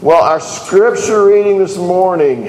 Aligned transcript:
Well, 0.00 0.22
our 0.22 0.40
scripture 0.40 1.26
reading 1.26 1.58
this 1.58 1.76
morning, 1.78 2.44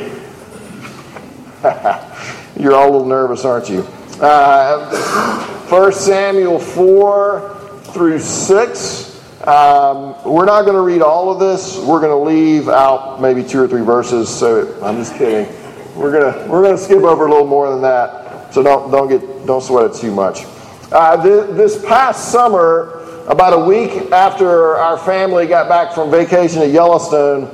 you're 2.60 2.74
all 2.74 2.90
a 2.90 2.92
little 2.92 3.06
nervous, 3.06 3.46
aren't 3.46 3.70
you? 3.70 3.82
Uh, 4.20 5.46
1 5.70 5.92
Samuel 5.94 6.60
4 6.60 7.82
through 7.94 8.20
6. 8.20 9.48
Um, 9.48 10.16
we're 10.26 10.46
not 10.46 10.64
going 10.64 10.76
to 10.76 10.82
read 10.82 11.02
all 11.02 11.32
of 11.32 11.40
this. 11.40 11.78
We're 11.78 12.02
going 12.02 12.10
to 12.10 12.30
leave 12.30 12.68
out 12.68 13.22
maybe 13.22 13.44
two 13.44 13.62
or 13.62 13.68
three 13.68 13.84
verses. 13.84 14.28
So 14.28 14.82
I'm 14.84 14.98
just 14.98 15.16
kidding. 15.16 15.54
We're 15.96 16.12
gonna 16.12 16.52
we're 16.52 16.62
gonna 16.62 16.78
skip 16.78 17.04
over 17.04 17.26
a 17.26 17.30
little 17.30 17.48
more 17.48 17.70
than 17.72 17.82
that. 17.84 18.54
So 18.54 18.62
don't 18.62 18.92
don't 18.92 19.08
get 19.08 19.46
don't 19.46 19.62
sweat 19.62 19.92
it 19.92 19.94
too 19.96 20.12
much. 20.12 20.44
Uh, 20.92 21.24
th- 21.24 21.56
this 21.56 21.84
past 21.86 22.34
summer, 22.34 22.95
about 23.28 23.54
a 23.54 23.66
week 23.66 24.12
after 24.12 24.76
our 24.76 24.98
family 24.98 25.48
got 25.48 25.68
back 25.68 25.94
from 25.94 26.12
vacation 26.12 26.62
at 26.62 26.70
Yellowstone, 26.70 27.46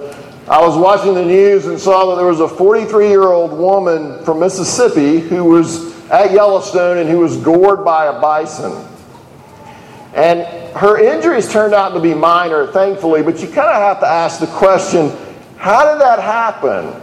I 0.49 0.59
was 0.61 0.77
watching 0.77 1.13
the 1.13 1.23
news 1.23 1.65
and 1.65 1.79
saw 1.79 2.09
that 2.09 2.15
there 2.17 2.25
was 2.25 2.41
a 2.41 2.47
43 2.47 3.07
year 3.07 3.23
old 3.23 3.53
woman 3.53 4.23
from 4.25 4.39
Mississippi 4.39 5.19
who 5.19 5.45
was 5.45 5.97
at 6.09 6.31
Yellowstone 6.31 6.97
and 6.97 7.09
who 7.09 7.19
was 7.19 7.37
gored 7.37 7.85
by 7.85 8.07
a 8.07 8.19
bison. 8.19 8.85
And 10.13 10.41
her 10.75 11.01
injuries 11.01 11.49
turned 11.49 11.73
out 11.73 11.93
to 11.93 12.01
be 12.01 12.13
minor, 12.13 12.67
thankfully, 12.67 13.23
but 13.23 13.39
you 13.41 13.47
kind 13.47 13.69
of 13.69 13.75
have 13.75 14.01
to 14.01 14.07
ask 14.07 14.41
the 14.41 14.47
question 14.47 15.09
how 15.57 15.89
did 15.89 16.01
that 16.01 16.19
happen? 16.19 17.01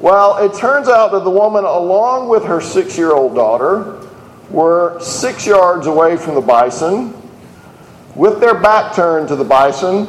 Well, 0.00 0.36
it 0.44 0.54
turns 0.58 0.88
out 0.88 1.12
that 1.12 1.24
the 1.24 1.30
woman, 1.30 1.64
along 1.64 2.28
with 2.28 2.44
her 2.44 2.60
six 2.60 2.98
year 2.98 3.12
old 3.12 3.34
daughter, 3.34 4.06
were 4.50 5.00
six 5.00 5.46
yards 5.46 5.86
away 5.86 6.18
from 6.18 6.34
the 6.34 6.42
bison 6.42 7.22
with 8.14 8.40
their 8.40 8.54
back 8.54 8.94
turned 8.94 9.28
to 9.28 9.36
the 9.36 9.44
bison. 9.44 10.06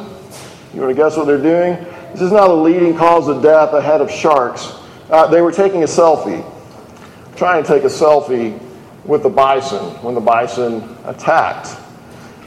You 0.74 0.80
want 0.80 0.90
to 0.90 0.94
guess 0.94 1.16
what 1.16 1.26
they're 1.26 1.38
doing? 1.38 1.74
This 2.12 2.22
is 2.22 2.32
not 2.32 2.50
a 2.50 2.54
leading 2.54 2.96
cause 2.96 3.28
of 3.28 3.42
death 3.42 3.72
ahead 3.72 4.00
of 4.00 4.10
sharks. 4.10 4.72
Uh, 5.10 5.26
they 5.26 5.40
were 5.40 5.52
taking 5.52 5.82
a 5.82 5.86
selfie, 5.86 6.44
trying 7.36 7.62
to 7.62 7.68
take 7.68 7.84
a 7.84 7.88
selfie 7.88 8.60
with 9.04 9.22
the 9.22 9.28
bison 9.28 9.84
when 10.02 10.14
the 10.14 10.20
bison 10.20 10.96
attacked. 11.04 11.78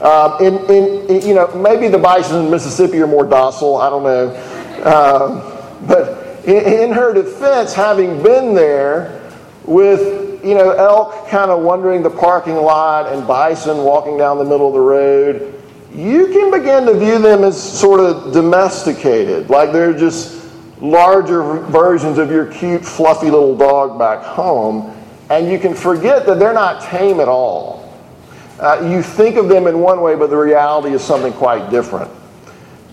Um, 0.02 0.42
in, 0.42 0.56
in, 0.70 1.10
in, 1.10 1.26
you 1.26 1.34
know, 1.34 1.54
maybe 1.54 1.88
the 1.88 1.98
bison 1.98 2.44
in 2.44 2.50
Mississippi 2.50 3.00
are 3.00 3.06
more 3.06 3.26
docile. 3.26 3.76
I 3.76 3.90
don't 3.90 4.02
know, 4.02 4.28
um, 4.84 5.86
but 5.86 6.44
in, 6.46 6.84
in 6.84 6.92
her 6.92 7.12
defense, 7.12 7.74
having 7.74 8.22
been 8.22 8.54
there 8.54 9.20
with 9.64 10.20
you 10.44 10.54
know, 10.54 10.70
elk 10.70 11.28
kind 11.28 11.50
of 11.50 11.62
wandering 11.62 12.02
the 12.02 12.10
parking 12.10 12.56
lot 12.56 13.12
and 13.12 13.26
bison 13.26 13.78
walking 13.78 14.16
down 14.16 14.38
the 14.38 14.44
middle 14.44 14.68
of 14.68 14.72
the 14.72 14.80
road, 14.80 15.59
you 15.94 16.28
can 16.28 16.50
begin 16.50 16.86
to 16.86 16.94
view 16.94 17.18
them 17.18 17.42
as 17.42 17.60
sort 17.60 18.00
of 18.00 18.32
domesticated, 18.32 19.50
like 19.50 19.72
they're 19.72 19.96
just 19.96 20.40
larger 20.80 21.42
versions 21.42 22.18
of 22.18 22.30
your 22.30 22.46
cute, 22.46 22.84
fluffy 22.84 23.30
little 23.30 23.56
dog 23.56 23.98
back 23.98 24.22
home, 24.24 24.96
and 25.30 25.50
you 25.50 25.58
can 25.58 25.74
forget 25.74 26.26
that 26.26 26.38
they're 26.38 26.54
not 26.54 26.82
tame 26.82 27.20
at 27.20 27.28
all. 27.28 27.80
Uh, 28.58 28.88
you 28.90 29.02
think 29.02 29.36
of 29.36 29.48
them 29.48 29.66
in 29.66 29.80
one 29.80 30.00
way, 30.00 30.14
but 30.14 30.28
the 30.30 30.36
reality 30.36 30.94
is 30.94 31.02
something 31.02 31.32
quite 31.32 31.70
different. 31.70 32.10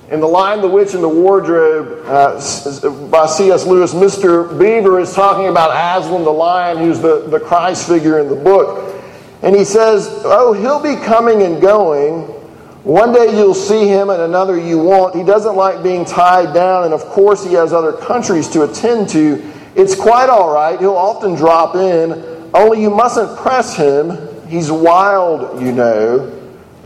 In 0.10 0.22
The 0.22 0.28
Lion, 0.28 0.62
the 0.62 0.70
Witch, 0.70 0.94
and 0.94 1.04
the 1.04 1.10
Wardrobe 1.10 2.06
uh, 2.06 3.10
by 3.10 3.26
C.S. 3.26 3.66
Lewis, 3.66 3.94
Mr. 3.94 4.58
Beaver 4.58 5.02
is 5.02 5.14
talking 5.14 5.50
about 5.50 5.72
Aslan 5.72 6.24
the 6.24 6.32
lion, 6.32 6.78
who's 6.78 7.02
the, 7.02 7.28
the 7.28 7.40
Christ 7.40 7.88
figure 7.90 8.20
in 8.20 8.30
the 8.30 8.36
book. 8.36 8.96
And 9.42 9.54
he 9.54 9.66
says, 9.66 10.08
Oh, 10.24 10.54
he'll 10.54 10.82
be 10.82 10.96
coming 11.04 11.42
and 11.42 11.62
going. 11.62 12.34
One 12.84 13.12
day 13.12 13.38
you'll 13.38 13.54
see 13.54 13.88
him, 13.88 14.10
and 14.10 14.22
another 14.22 14.58
you 14.58 14.78
won't. 14.80 15.16
He 15.16 15.24
doesn't 15.24 15.56
like 15.56 15.84
being 15.84 16.06
tied 16.06 16.54
down, 16.54 16.86
and 16.86 16.94
of 16.94 17.02
course, 17.06 17.44
he 17.44 17.54
has 17.54 17.74
other 17.74 17.94
countries 17.94 18.48
to 18.50 18.64
attend 18.64 19.10
to. 19.10 19.44
It's 19.76 19.96
quite 19.96 20.30
all 20.30 20.54
right. 20.54 20.80
He'll 20.80 20.96
often 20.96 21.36
drop 21.36 21.76
in, 21.76 22.50
only 22.54 22.82
you 22.82 22.90
mustn't 22.90 23.38
press 23.38 23.76
him. 23.76 24.18
He's 24.48 24.72
wild, 24.72 25.62
you 25.62 25.72
know, 25.72 26.34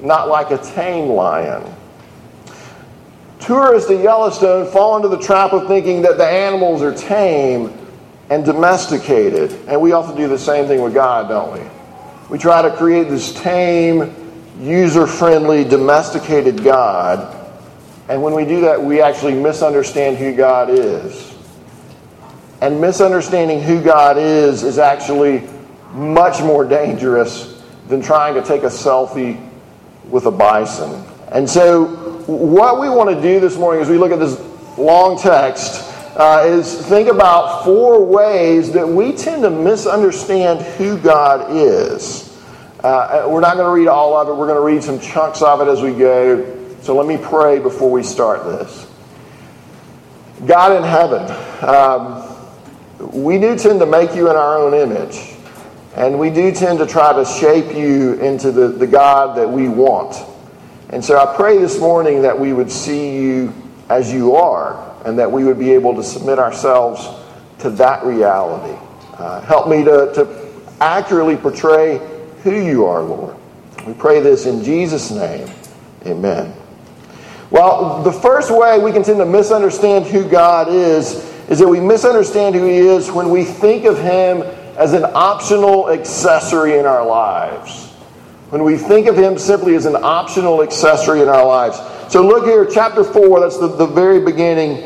not 0.02 0.28
like 0.28 0.52
a 0.52 0.58
tame 0.58 1.10
lion. 1.10 1.64
Tourists 3.40 3.90
at 3.90 4.00
Yellowstone 4.02 4.72
fall 4.72 4.98
into 4.98 5.08
the 5.08 5.20
trap 5.20 5.54
of 5.54 5.68
thinking 5.68 6.02
that 6.04 6.18
the 6.18 6.26
animals 6.26 6.82
are 6.82 6.94
tame 6.94 7.78
and 8.30 8.46
domesticated. 8.46 9.52
And 9.68 9.82
we 9.82 9.92
often 9.92 10.16
do 10.16 10.28
the 10.28 10.38
same 10.38 10.68
thing 10.68 10.82
with 10.82 10.94
God, 10.94 11.28
don't 11.28 11.54
we? 11.54 11.68
We 12.30 12.38
try 12.38 12.62
to 12.62 12.72
create 12.76 13.10
this 13.10 13.34
tame, 13.34 14.16
user 14.62 15.08
friendly, 15.08 15.64
domesticated 15.64 16.64
God. 16.64 17.38
And 18.08 18.22
when 18.22 18.34
we 18.34 18.46
do 18.46 18.62
that, 18.62 18.82
we 18.82 19.02
actually 19.02 19.34
misunderstand 19.34 20.18
who 20.18 20.36
God 20.36 20.70
is. 20.70 21.34
And 22.62 22.80
misunderstanding 22.80 23.62
who 23.62 23.82
God 23.82 24.18
is 24.18 24.64
is 24.64 24.78
actually 24.78 25.48
much 25.94 26.42
more 26.42 26.64
dangerous 26.64 27.64
than 27.88 28.02
trying 28.02 28.36
to 28.36 28.44
take 28.44 28.64
a 28.64 28.68
selfie 28.68 29.50
with 30.10 30.26
a 30.26 30.32
bison. 30.32 31.04
And 31.32 31.50
so 31.50 31.86
what 32.28 32.80
we 32.80 32.88
want 32.90 33.10
to 33.10 33.22
do 33.22 33.40
this 33.40 33.58
morning 33.58 33.82
as 33.82 33.90
we 33.90 33.98
look 33.98 34.12
at 34.12 34.20
this 34.20 34.40
long 34.78 35.18
text 35.18 35.88
uh, 36.16 36.44
is 36.46 36.86
think 36.88 37.10
about 37.10 37.64
four 37.64 38.06
ways 38.06 38.72
that 38.74 38.88
we 38.88 39.14
tend 39.14 39.42
to 39.44 39.50
misunderstand 39.50 40.62
who 40.76 40.98
God 40.98 41.52
is. 41.52 42.31
Uh, 42.84 43.28
we're 43.30 43.42
not 43.42 43.58
going 43.58 43.68
to 43.68 43.80
read 43.80 43.88
all 43.88 44.16
of 44.16 44.28
it, 44.28 44.32
we're 44.32 44.48
going 44.48 44.58
to 44.58 44.66
read 44.66 44.84
some 44.84 45.00
chunks 45.00 45.42
of 45.44 45.62
it 45.62 45.68
as 45.68 45.82
we 45.82 45.94
go. 45.94 46.58
So 46.82 46.96
let 46.96 47.06
me 47.06 47.18
pray 47.24 47.60
before 47.60 47.92
we 47.92 48.02
start 48.02 48.44
this. 48.44 48.88
God 50.48 50.76
in 50.76 50.84
heaven, 50.84 51.30
um, 51.64 53.22
we 53.22 53.38
do 53.38 53.56
tend 53.56 53.80
to 53.82 53.86
make 53.86 54.16
you 54.16 54.32
in 54.32 54.36
our 54.36 54.58
own 54.58 54.74
image, 54.74 55.36
and 55.96 56.20
we 56.20 56.32
do 56.32 56.52
tend 56.52 56.80
to 56.80 56.88
try 56.88 57.14
to 57.14 57.24
shape 57.24 57.76
you 57.76 58.14
into 58.14 58.52
the, 58.52 58.70
the 58.70 58.88
God 58.88 59.38
that 59.38 59.48
we 59.48 59.70
want. 59.70 60.16
And 60.90 61.06
so 61.06 61.20
I 61.20 61.36
pray 61.36 61.60
this 61.60 61.80
morning 61.80 62.24
that 62.24 62.40
we 62.40 62.52
would 62.52 62.72
see 62.72 63.22
you 63.22 63.54
as 63.90 64.12
you 64.12 64.36
are 64.36 64.92
and 65.06 65.20
that 65.20 65.32
we 65.32 65.44
would 65.44 65.60
be 65.60 65.72
able 65.72 65.96
to 65.96 66.04
submit 66.04 66.40
ourselves 66.40 67.08
to 67.60 67.70
that 67.72 68.04
reality. 68.04 68.76
Uh, 69.14 69.42
help 69.42 69.68
me 69.68 69.84
to, 69.84 70.12
to 70.16 70.52
accurately 70.80 71.38
portray 71.38 72.00
who 72.44 72.64
you 72.64 72.86
are, 72.86 73.02
Lord. 73.02 73.36
We 73.86 73.94
pray 73.94 74.20
this 74.20 74.46
in 74.46 74.64
Jesus' 74.64 75.12
name. 75.12 75.50
Amen. 76.06 76.54
Well, 77.50 78.02
the 78.04 78.12
first 78.12 78.52
way 78.52 78.80
we 78.80 78.92
can 78.92 79.04
tend 79.04 79.18
to 79.18 79.26
misunderstand 79.26 80.06
who 80.06 80.28
God 80.28 80.68
is 80.70 81.30
is 81.50 81.60
that 81.60 81.68
we 81.68 81.80
misunderstand 81.80 82.56
who 82.56 82.66
He 82.66 82.78
is 82.78 83.12
when 83.12 83.30
we 83.30 83.44
think 83.44 83.86
of 83.86 83.98
Him 83.98 84.42
as 84.78 84.94
an 84.94 85.04
optional 85.14 85.90
accessory 85.90 86.78
in 86.78 86.86
our 86.86 87.06
lives 87.06 87.92
when 88.52 88.66
we 88.66 88.76
think 88.76 89.08
of 89.08 89.16
him 89.16 89.38
simply 89.38 89.76
as 89.76 89.86
an 89.86 89.96
optional 89.96 90.62
accessory 90.62 91.22
in 91.22 91.30
our 91.30 91.46
lives. 91.46 91.80
So 92.12 92.22
look 92.22 92.44
here, 92.44 92.66
chapter 92.66 93.02
4, 93.02 93.40
that's 93.40 93.58
the, 93.58 93.68
the 93.70 93.86
very 93.86 94.20
beginning. 94.20 94.78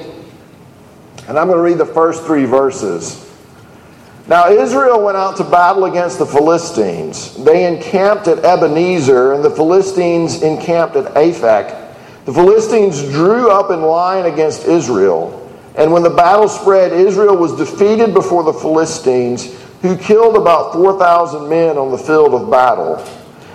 And 1.28 1.40
I'm 1.40 1.48
going 1.48 1.58
to 1.58 1.64
read 1.64 1.80
the 1.80 1.92
first 1.92 2.26
three 2.26 2.46
verses. 2.46 3.25
Now, 4.28 4.50
Israel 4.50 5.04
went 5.04 5.18
out 5.18 5.38
to 5.38 5.44
battle 5.44 5.86
against 5.86 6.18
the 6.18 6.26
Philistines. 6.26 7.36
They 7.44 7.68
encamped 7.68 8.28
at 8.28 8.44
Ebenezer, 8.44 9.34
and 9.34 9.44
the 9.44 9.52
Philistines 9.52 10.42
encamped 10.42 10.96
at 10.96 11.14
Aphek. 11.14 11.94
The 12.26 12.34
Philistines 12.34 13.04
drew 13.04 13.52
up 13.52 13.70
in 13.70 13.84
line 13.84 14.26
against 14.26 14.66
Israel. 14.66 15.42
And 15.76 15.92
when 15.92 16.02
the 16.02 16.10
battle 16.10 16.48
spread, 16.48 16.92
Israel 16.92 17.38
was 17.38 17.56
defeated 17.56 18.16
before 18.16 18.44
the 18.44 18.54
Philistines, 18.54 19.54
who 19.84 19.96
killed 19.96 20.38
about 20.38 20.74
4,000 20.74 21.48
men 21.48 21.78
on 21.78 21.92
the 21.92 21.98
field 21.98 22.34
of 22.34 22.50
battle. 22.50 23.06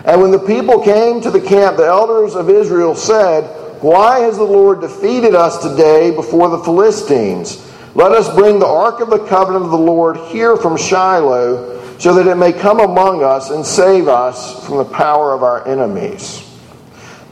And 0.04 0.22
when 0.22 0.30
the 0.30 0.38
people 0.38 0.80
came 0.84 1.20
to 1.22 1.32
the 1.32 1.41
camp, 1.41 1.78
the 1.78 1.86
elders 1.86 2.36
of 2.36 2.48
Israel 2.48 2.94
said, 2.94 3.42
Why 3.82 4.20
has 4.20 4.36
the 4.36 4.44
Lord 4.44 4.82
defeated 4.82 5.34
us 5.34 5.60
today 5.60 6.12
before 6.12 6.48
the 6.48 6.62
Philistines? 6.62 7.66
Let 7.95 8.13
us 8.13 8.33
bring 8.34 8.60
the 8.60 8.66
ark 8.66 9.01
of 9.01 9.10
the 9.10 9.19
covenant 9.27 9.65
of 9.65 9.71
the 9.71 9.78
Lord 9.78 10.16
here 10.16 10.57
from 10.57 10.77
Shiloh, 10.77 11.98
so 11.98 12.15
that 12.15 12.27
it 12.27 12.37
may 12.37 12.53
come 12.53 12.81
among 12.81 13.22
us 13.22 13.51
and 13.51 13.66
save 13.66 14.07
us 14.07 14.65
from 14.65 14.78
the 14.78 14.84
power 14.84 15.33
of 15.33 15.42
our 15.42 15.66
enemies. 15.66 16.47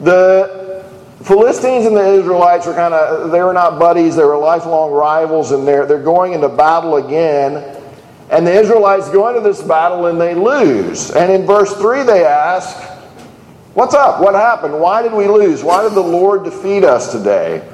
The 0.01 0.83
Philistines 1.23 1.85
and 1.85 1.95
the 1.95 2.13
Israelites 2.13 2.65
were 2.65 2.73
kind 2.73 2.93
of, 2.93 3.31
they 3.31 3.41
were 3.41 3.53
not 3.53 3.79
buddies, 3.79 4.15
they 4.15 4.23
were 4.23 4.37
lifelong 4.37 4.91
rivals, 4.91 5.51
and 5.51 5.67
they're, 5.67 5.85
they're 5.85 6.03
going 6.03 6.33
into 6.33 6.49
battle 6.49 6.97
again. 6.97 7.77
And 8.29 8.45
the 8.45 8.53
Israelites 8.53 9.09
go 9.09 9.27
into 9.29 9.41
this 9.41 9.61
battle 9.61 10.05
and 10.05 10.19
they 10.19 10.35
lose. 10.35 11.11
And 11.11 11.31
in 11.31 11.47
verse 11.47 11.73
3, 11.73 12.03
they 12.03 12.25
ask, 12.25 12.77
What's 13.73 13.93
up? 13.93 14.19
What 14.19 14.35
happened? 14.35 14.79
Why 14.79 15.01
did 15.01 15.13
we 15.13 15.27
lose? 15.27 15.63
Why 15.63 15.83
did 15.83 15.93
the 15.93 16.01
Lord 16.01 16.43
defeat 16.43 16.83
us 16.83 17.11
today? 17.11 17.67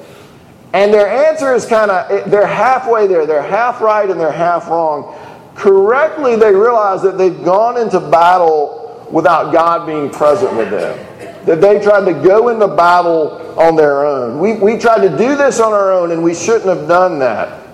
And 0.75 0.93
their 0.93 1.07
answer 1.07 1.53
is 1.53 1.65
kind 1.65 1.89
of, 1.89 2.29
they're 2.29 2.45
halfway 2.45 3.07
there. 3.07 3.25
They're 3.25 3.41
half 3.41 3.79
right 3.79 4.09
and 4.09 4.19
they're 4.19 4.29
half 4.29 4.67
wrong. 4.67 5.17
Correctly, 5.55 6.35
they 6.35 6.53
realize 6.53 7.01
that 7.03 7.17
they've 7.17 7.45
gone 7.45 7.77
into 7.77 8.01
battle 8.01 9.07
without 9.09 9.53
God 9.53 9.87
being 9.87 10.09
present 10.09 10.53
with 10.57 10.71
them. 10.71 11.45
that 11.45 11.61
they 11.61 11.79
tried 11.79 12.03
to 12.03 12.13
go 12.13 12.49
into 12.49 12.67
battle 12.67 13.57
on 13.57 13.77
their 13.77 14.05
own. 14.05 14.37
We, 14.37 14.55
we 14.55 14.77
tried 14.77 15.07
to 15.07 15.17
do 15.17 15.37
this 15.37 15.61
on 15.61 15.71
our 15.71 15.93
own, 15.93 16.11
and 16.11 16.21
we 16.21 16.35
shouldn't 16.35 16.65
have 16.65 16.89
done 16.89 17.19
that. 17.19 17.65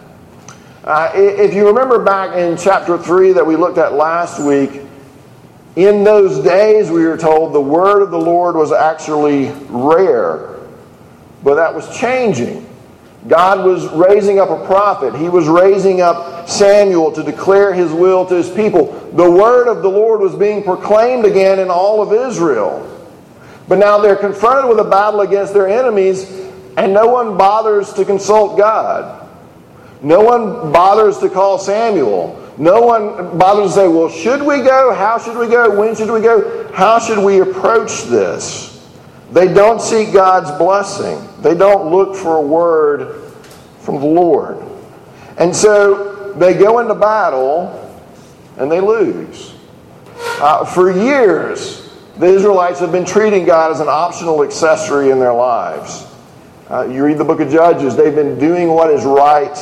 Uh, 0.83 1.11
if 1.15 1.55
you 1.55 1.65
remember 1.65 2.03
back 2.03 2.37
in 2.37 2.55
chapter 2.55 2.99
3 2.99 3.33
that 3.33 3.47
we 3.47 3.55
looked 3.55 3.79
at 3.79 3.93
last 3.93 4.39
week, 4.39 4.79
in 5.75 6.03
those 6.03 6.43
days 6.43 6.91
we 6.91 7.03
were 7.07 7.17
told 7.17 7.51
the 7.51 7.61
word 7.61 8.03
of 8.03 8.11
the 8.11 8.19
Lord 8.19 8.55
was 8.55 8.71
actually 8.71 9.51
rare, 9.69 10.59
but 11.41 11.55
that 11.55 11.73
was 11.73 11.97
changing. 11.97 12.67
God 13.27 13.65
was 13.65 13.87
raising 13.89 14.39
up 14.39 14.49
a 14.49 14.65
prophet. 14.65 15.15
He 15.15 15.29
was 15.29 15.47
raising 15.47 16.01
up 16.01 16.49
Samuel 16.49 17.11
to 17.11 17.23
declare 17.23 17.73
his 17.73 17.91
will 17.91 18.25
to 18.25 18.35
his 18.35 18.49
people. 18.49 18.87
The 19.13 19.29
word 19.29 19.67
of 19.67 19.83
the 19.83 19.89
Lord 19.89 20.21
was 20.21 20.35
being 20.35 20.63
proclaimed 20.63 21.25
again 21.25 21.59
in 21.59 21.69
all 21.69 22.01
of 22.01 22.13
Israel. 22.13 22.87
But 23.67 23.77
now 23.77 23.99
they're 23.99 24.15
confronted 24.15 24.69
with 24.69 24.79
a 24.79 24.89
battle 24.89 25.21
against 25.21 25.53
their 25.53 25.67
enemies, 25.67 26.29
and 26.77 26.93
no 26.93 27.07
one 27.07 27.37
bothers 27.37 27.93
to 27.93 28.05
consult 28.05 28.57
God. 28.57 29.29
No 30.01 30.21
one 30.21 30.71
bothers 30.71 31.19
to 31.19 31.29
call 31.29 31.59
Samuel. 31.59 32.37
No 32.57 32.81
one 32.81 33.37
bothers 33.37 33.69
to 33.69 33.75
say, 33.75 33.87
well, 33.87 34.09
should 34.09 34.41
we 34.41 34.63
go? 34.63 34.93
How 34.93 35.19
should 35.19 35.37
we 35.37 35.47
go? 35.47 35.79
When 35.79 35.95
should 35.95 36.09
we 36.09 36.21
go? 36.21 36.71
How 36.73 36.97
should 36.97 37.23
we 37.23 37.39
approach 37.39 38.03
this? 38.05 38.70
They 39.31 39.51
don't 39.53 39.81
seek 39.81 40.13
God's 40.13 40.51
blessing. 40.57 41.27
They 41.41 41.55
don't 41.55 41.91
look 41.91 42.15
for 42.15 42.37
a 42.37 42.41
word 42.41 43.23
from 43.79 43.99
the 43.99 44.05
Lord. 44.05 44.57
And 45.37 45.55
so 45.55 46.33
they 46.33 46.53
go 46.53 46.79
into 46.79 46.95
battle 46.95 47.77
and 48.57 48.71
they 48.71 48.81
lose. 48.81 49.55
Uh, 50.39 50.65
for 50.65 50.91
years, 50.91 51.89
the 52.17 52.27
Israelites 52.27 52.79
have 52.79 52.91
been 52.91 53.05
treating 53.05 53.45
God 53.45 53.71
as 53.71 53.79
an 53.79 53.87
optional 53.87 54.43
accessory 54.43 55.11
in 55.11 55.19
their 55.19 55.33
lives. 55.33 56.07
Uh, 56.69 56.87
you 56.87 57.03
read 57.03 57.17
the 57.17 57.25
book 57.25 57.39
of 57.39 57.49
Judges, 57.49 57.95
they've 57.95 58.15
been 58.15 58.37
doing 58.37 58.69
what 58.69 58.91
is 58.91 59.03
right 59.03 59.57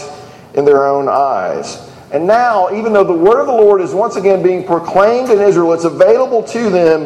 in 0.55 0.65
their 0.65 0.87
own 0.87 1.07
eyes. 1.07 1.89
And 2.11 2.25
now, 2.25 2.75
even 2.75 2.91
though 2.91 3.03
the 3.03 3.13
word 3.13 3.39
of 3.39 3.47
the 3.47 3.53
Lord 3.53 3.81
is 3.81 3.93
once 3.93 4.15
again 4.15 4.41
being 4.41 4.65
proclaimed 4.65 5.29
in 5.29 5.39
Israel, 5.39 5.73
it's 5.73 5.85
available 5.85 6.43
to 6.43 6.69
them, 6.69 7.05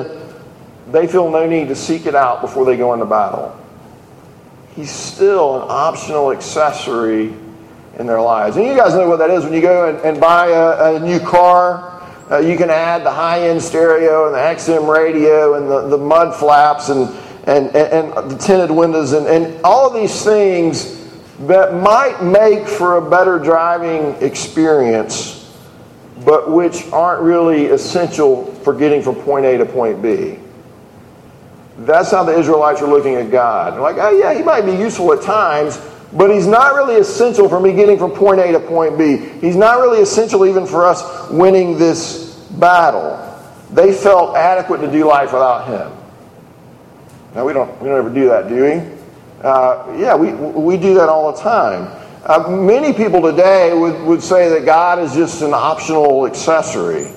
they 0.94 1.07
feel 1.07 1.30
no 1.30 1.45
need 1.45 1.68
to 1.68 1.75
seek 1.75 2.06
it 2.06 2.16
out 2.16 2.40
before 2.40 2.63
they 2.63 2.78
go 2.78 2.94
into 2.94 3.06
battle 3.06 3.60
he's 4.75 4.92
still 4.92 5.62
an 5.62 5.68
optional 5.69 6.31
accessory 6.31 7.34
in 8.00 8.07
their 8.07 8.22
lives. 8.22 8.57
And 8.57 8.66
you 8.66 8.75
guys 8.75 8.94
know 8.94 9.07
what 9.07 9.18
that 9.18 9.30
is 9.30 9.44
when 9.44 9.54
you 9.54 9.62
go 9.62 9.90
and, 9.90 10.00
and 10.00 10.19
buy 10.19 10.48
a, 10.48 10.95
a, 10.95 11.00
new 11.00 11.19
car. 11.19 12.01
Uh, 12.31 12.40
you 12.40 12.57
can 12.57 12.69
add 12.69 13.06
the 13.06 13.12
high 13.12 13.48
end 13.48 13.62
stereo 13.62 14.25
and 14.25 14.36
the 14.36 14.40
XM 14.40 14.92
radio 14.92 15.56
and 15.56 15.69
the, 15.69 15.90
the 15.90 15.98
mud 15.98 16.36
flaps 16.36 16.90
and, 16.90 17.10
and, 17.45 17.68
and, 17.75 18.13
and 18.13 18.31
the 18.31 18.38
tinted 18.38 18.72
windows 18.72 19.13
and, 19.13 19.28
and 19.28 19.62
all 19.63 19.88
of 19.88 19.94
these 19.94 20.24
things 20.24 21.01
that 21.42 21.74
might 21.75 22.24
make 22.24 22.68
for 22.68 22.98
a 22.98 23.10
better 23.10 23.38
driving 23.38 24.16
experience, 24.25 25.56
but 26.25 26.50
which 26.50 26.88
aren't 26.92 27.22
really 27.22 27.68
essential 27.68 28.45
for 28.63 28.74
getting 28.74 29.04
from 29.04 29.16
point 29.16 29.45
A 29.45 29.57
to 29.57 29.66
point 29.66 30.01
B. 30.01 30.40
That's 31.77 32.11
how 32.11 32.23
the 32.23 32.37
Israelites 32.37 32.81
are 32.81 32.87
looking 32.87 33.15
at 33.15 33.31
God. 33.31 33.73
They're 33.73 33.81
like, 33.81 33.97
oh, 33.97 34.11
yeah, 34.11 34.33
he 34.33 34.43
might 34.43 34.61
be 34.61 34.73
useful 34.73 35.11
at 35.13 35.21
times, 35.21 35.79
but 36.13 36.29
he's 36.29 36.45
not 36.45 36.75
really 36.75 36.95
essential 36.95 37.49
for 37.49 37.59
me 37.59 37.73
getting 37.73 37.97
from 37.97 38.11
point 38.11 38.39
A 38.39 38.51
to 38.51 38.59
point 38.59 38.97
B. 38.97 39.17
He's 39.41 39.55
not 39.55 39.79
really 39.79 40.01
essential 40.01 40.45
even 40.45 40.67
for 40.67 40.85
us 40.85 41.29
winning 41.31 41.77
this 41.79 42.35
battle. 42.51 43.19
They 43.71 43.91
felt 43.91 44.35
adequate 44.35 44.79
to 44.79 44.91
do 44.91 45.05
life 45.05 45.33
without 45.33 45.67
him. 45.67 45.97
Now, 47.33 47.45
we 47.45 47.53
don't, 47.53 47.81
we 47.81 47.89
don't 47.89 47.97
ever 47.97 48.13
do 48.13 48.27
that, 48.27 48.47
do 48.47 48.63
we? 48.63 48.93
Uh, 49.41 49.95
yeah, 49.97 50.15
we, 50.15 50.31
we 50.31 50.77
do 50.77 50.93
that 50.93 51.09
all 51.09 51.33
the 51.33 51.41
time. 51.41 51.91
Uh, 52.23 52.47
many 52.49 52.93
people 52.93 53.21
today 53.21 53.73
would, 53.77 53.99
would 54.03 54.21
say 54.21 54.47
that 54.49 54.65
God 54.65 54.99
is 54.99 55.13
just 55.13 55.41
an 55.41 55.53
optional 55.53 56.27
accessory. 56.27 57.11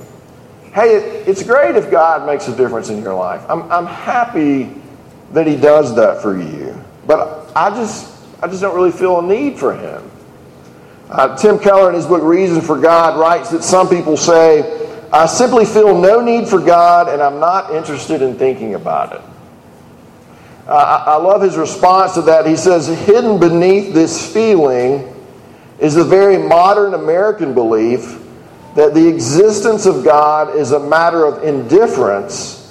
Hey, 0.76 0.96
it, 0.96 1.26
it's 1.26 1.42
great 1.42 1.74
if 1.74 1.90
God 1.90 2.26
makes 2.26 2.48
a 2.48 2.54
difference 2.54 2.90
in 2.90 3.02
your 3.02 3.14
life. 3.14 3.42
I'm, 3.48 3.62
I'm 3.72 3.86
happy 3.86 4.74
that 5.32 5.46
He 5.46 5.56
does 5.56 5.96
that 5.96 6.20
for 6.20 6.38
you. 6.38 6.78
But 7.06 7.50
I 7.56 7.70
just, 7.70 8.14
I 8.42 8.46
just 8.46 8.60
don't 8.60 8.74
really 8.74 8.92
feel 8.92 9.20
a 9.20 9.22
need 9.22 9.58
for 9.58 9.74
Him. 9.74 10.10
Uh, 11.08 11.34
Tim 11.34 11.58
Keller, 11.58 11.88
in 11.88 11.94
his 11.94 12.04
book 12.04 12.22
Reason 12.22 12.60
for 12.60 12.78
God, 12.78 13.18
writes 13.18 13.48
that 13.52 13.64
some 13.64 13.88
people 13.88 14.18
say, 14.18 14.86
I 15.10 15.24
simply 15.24 15.64
feel 15.64 15.98
no 15.98 16.20
need 16.20 16.46
for 16.46 16.60
God 16.60 17.08
and 17.08 17.22
I'm 17.22 17.40
not 17.40 17.72
interested 17.74 18.20
in 18.20 18.36
thinking 18.36 18.74
about 18.74 19.14
it. 19.14 19.22
Uh, 20.68 20.72
I, 20.72 21.12
I 21.12 21.16
love 21.16 21.40
his 21.40 21.56
response 21.56 22.12
to 22.14 22.22
that. 22.22 22.44
He 22.44 22.56
says, 22.56 22.86
Hidden 22.86 23.40
beneath 23.40 23.94
this 23.94 24.30
feeling 24.30 25.10
is 25.78 25.96
a 25.96 26.04
very 26.04 26.36
modern 26.36 26.92
American 26.92 27.54
belief 27.54 28.25
that 28.76 28.94
the 28.94 29.08
existence 29.08 29.86
of 29.86 30.04
God 30.04 30.54
is 30.54 30.72
a 30.72 30.78
matter 30.78 31.24
of 31.24 31.42
indifference 31.42 32.62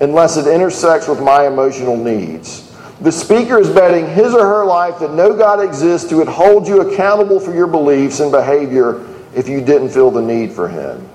unless 0.00 0.36
it 0.36 0.46
intersects 0.46 1.08
with 1.08 1.20
my 1.20 1.46
emotional 1.46 1.96
needs. 1.96 2.74
The 3.00 3.12
speaker 3.12 3.58
is 3.58 3.70
betting 3.70 4.06
his 4.08 4.34
or 4.34 4.44
her 4.44 4.64
life 4.64 4.98
that 4.98 5.12
no 5.12 5.36
God 5.36 5.60
exists 5.60 6.10
who 6.10 6.16
would 6.16 6.28
hold 6.28 6.66
you 6.66 6.80
accountable 6.80 7.38
for 7.38 7.54
your 7.54 7.66
beliefs 7.66 8.20
and 8.20 8.32
behavior 8.32 9.06
if 9.36 9.48
you 9.48 9.60
didn't 9.60 9.90
feel 9.90 10.10
the 10.10 10.20
need 10.20 10.50
for 10.50 10.66
Him. 10.66 11.08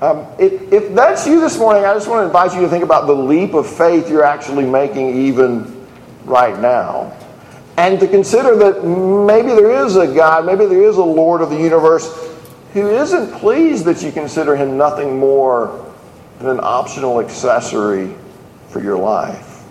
Um, 0.00 0.26
if, 0.38 0.72
if 0.72 0.94
that's 0.94 1.26
you 1.26 1.40
this 1.40 1.58
morning, 1.58 1.84
I 1.84 1.94
just 1.94 2.08
want 2.08 2.22
to 2.22 2.26
invite 2.26 2.54
you 2.54 2.62
to 2.62 2.68
think 2.68 2.82
about 2.82 3.06
the 3.06 3.14
leap 3.14 3.54
of 3.54 3.68
faith 3.68 4.10
you're 4.10 4.24
actually 4.24 4.64
making 4.64 5.14
even 5.14 5.86
right 6.24 6.58
now. 6.58 7.16
And 7.76 8.00
to 8.00 8.08
consider 8.08 8.56
that 8.56 8.84
maybe 8.84 9.48
there 9.48 9.84
is 9.84 9.96
a 9.96 10.12
God, 10.12 10.44
maybe 10.44 10.66
there 10.66 10.82
is 10.82 10.96
a 10.96 11.04
Lord 11.04 11.40
of 11.40 11.50
the 11.50 11.56
universe 11.56 12.31
who 12.72 12.88
isn't 12.90 13.32
pleased 13.38 13.84
that 13.84 14.02
you 14.02 14.12
consider 14.12 14.56
him 14.56 14.76
nothing 14.76 15.18
more 15.18 15.92
than 16.38 16.48
an 16.48 16.60
optional 16.62 17.20
accessory 17.20 18.14
for 18.68 18.82
your 18.82 18.96
life. 18.96 19.64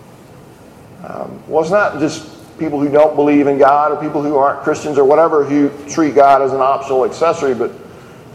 Um, 1.04 1.42
well, 1.48 1.62
it's 1.62 1.72
not 1.72 1.98
just 1.98 2.28
people 2.58 2.80
who 2.80 2.88
don't 2.88 3.16
believe 3.16 3.48
in 3.48 3.58
God 3.58 3.90
or 3.90 4.00
people 4.00 4.22
who 4.22 4.36
aren't 4.36 4.62
Christians 4.62 4.98
or 4.98 5.04
whatever 5.04 5.44
who 5.44 5.68
treat 5.88 6.14
God 6.14 6.42
as 6.42 6.52
an 6.52 6.60
optional 6.60 7.04
accessory, 7.04 7.54
but 7.54 7.72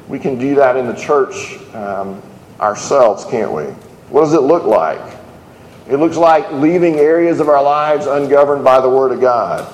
we 0.10 0.20
can 0.20 0.38
do 0.38 0.56
that 0.56 0.76
in 0.76 0.86
the 0.86 0.94
church 0.94 1.58
um, 1.74 2.22
ourselves, 2.60 3.24
can't 3.26 3.52
we? 3.52 3.64
What 4.10 4.22
does 4.22 4.34
it 4.34 4.42
look 4.42 4.64
like? 4.64 5.18
It 5.90 5.98
looks 5.98 6.18
like 6.18 6.52
leaving 6.52 6.96
areas 6.96 7.40
of 7.40 7.48
our 7.48 7.64
lives 7.64 8.06
ungoverned 8.06 8.66
by 8.66 8.82
the 8.82 8.90
Word 8.90 9.14
of 9.14 9.22
God. 9.22 9.74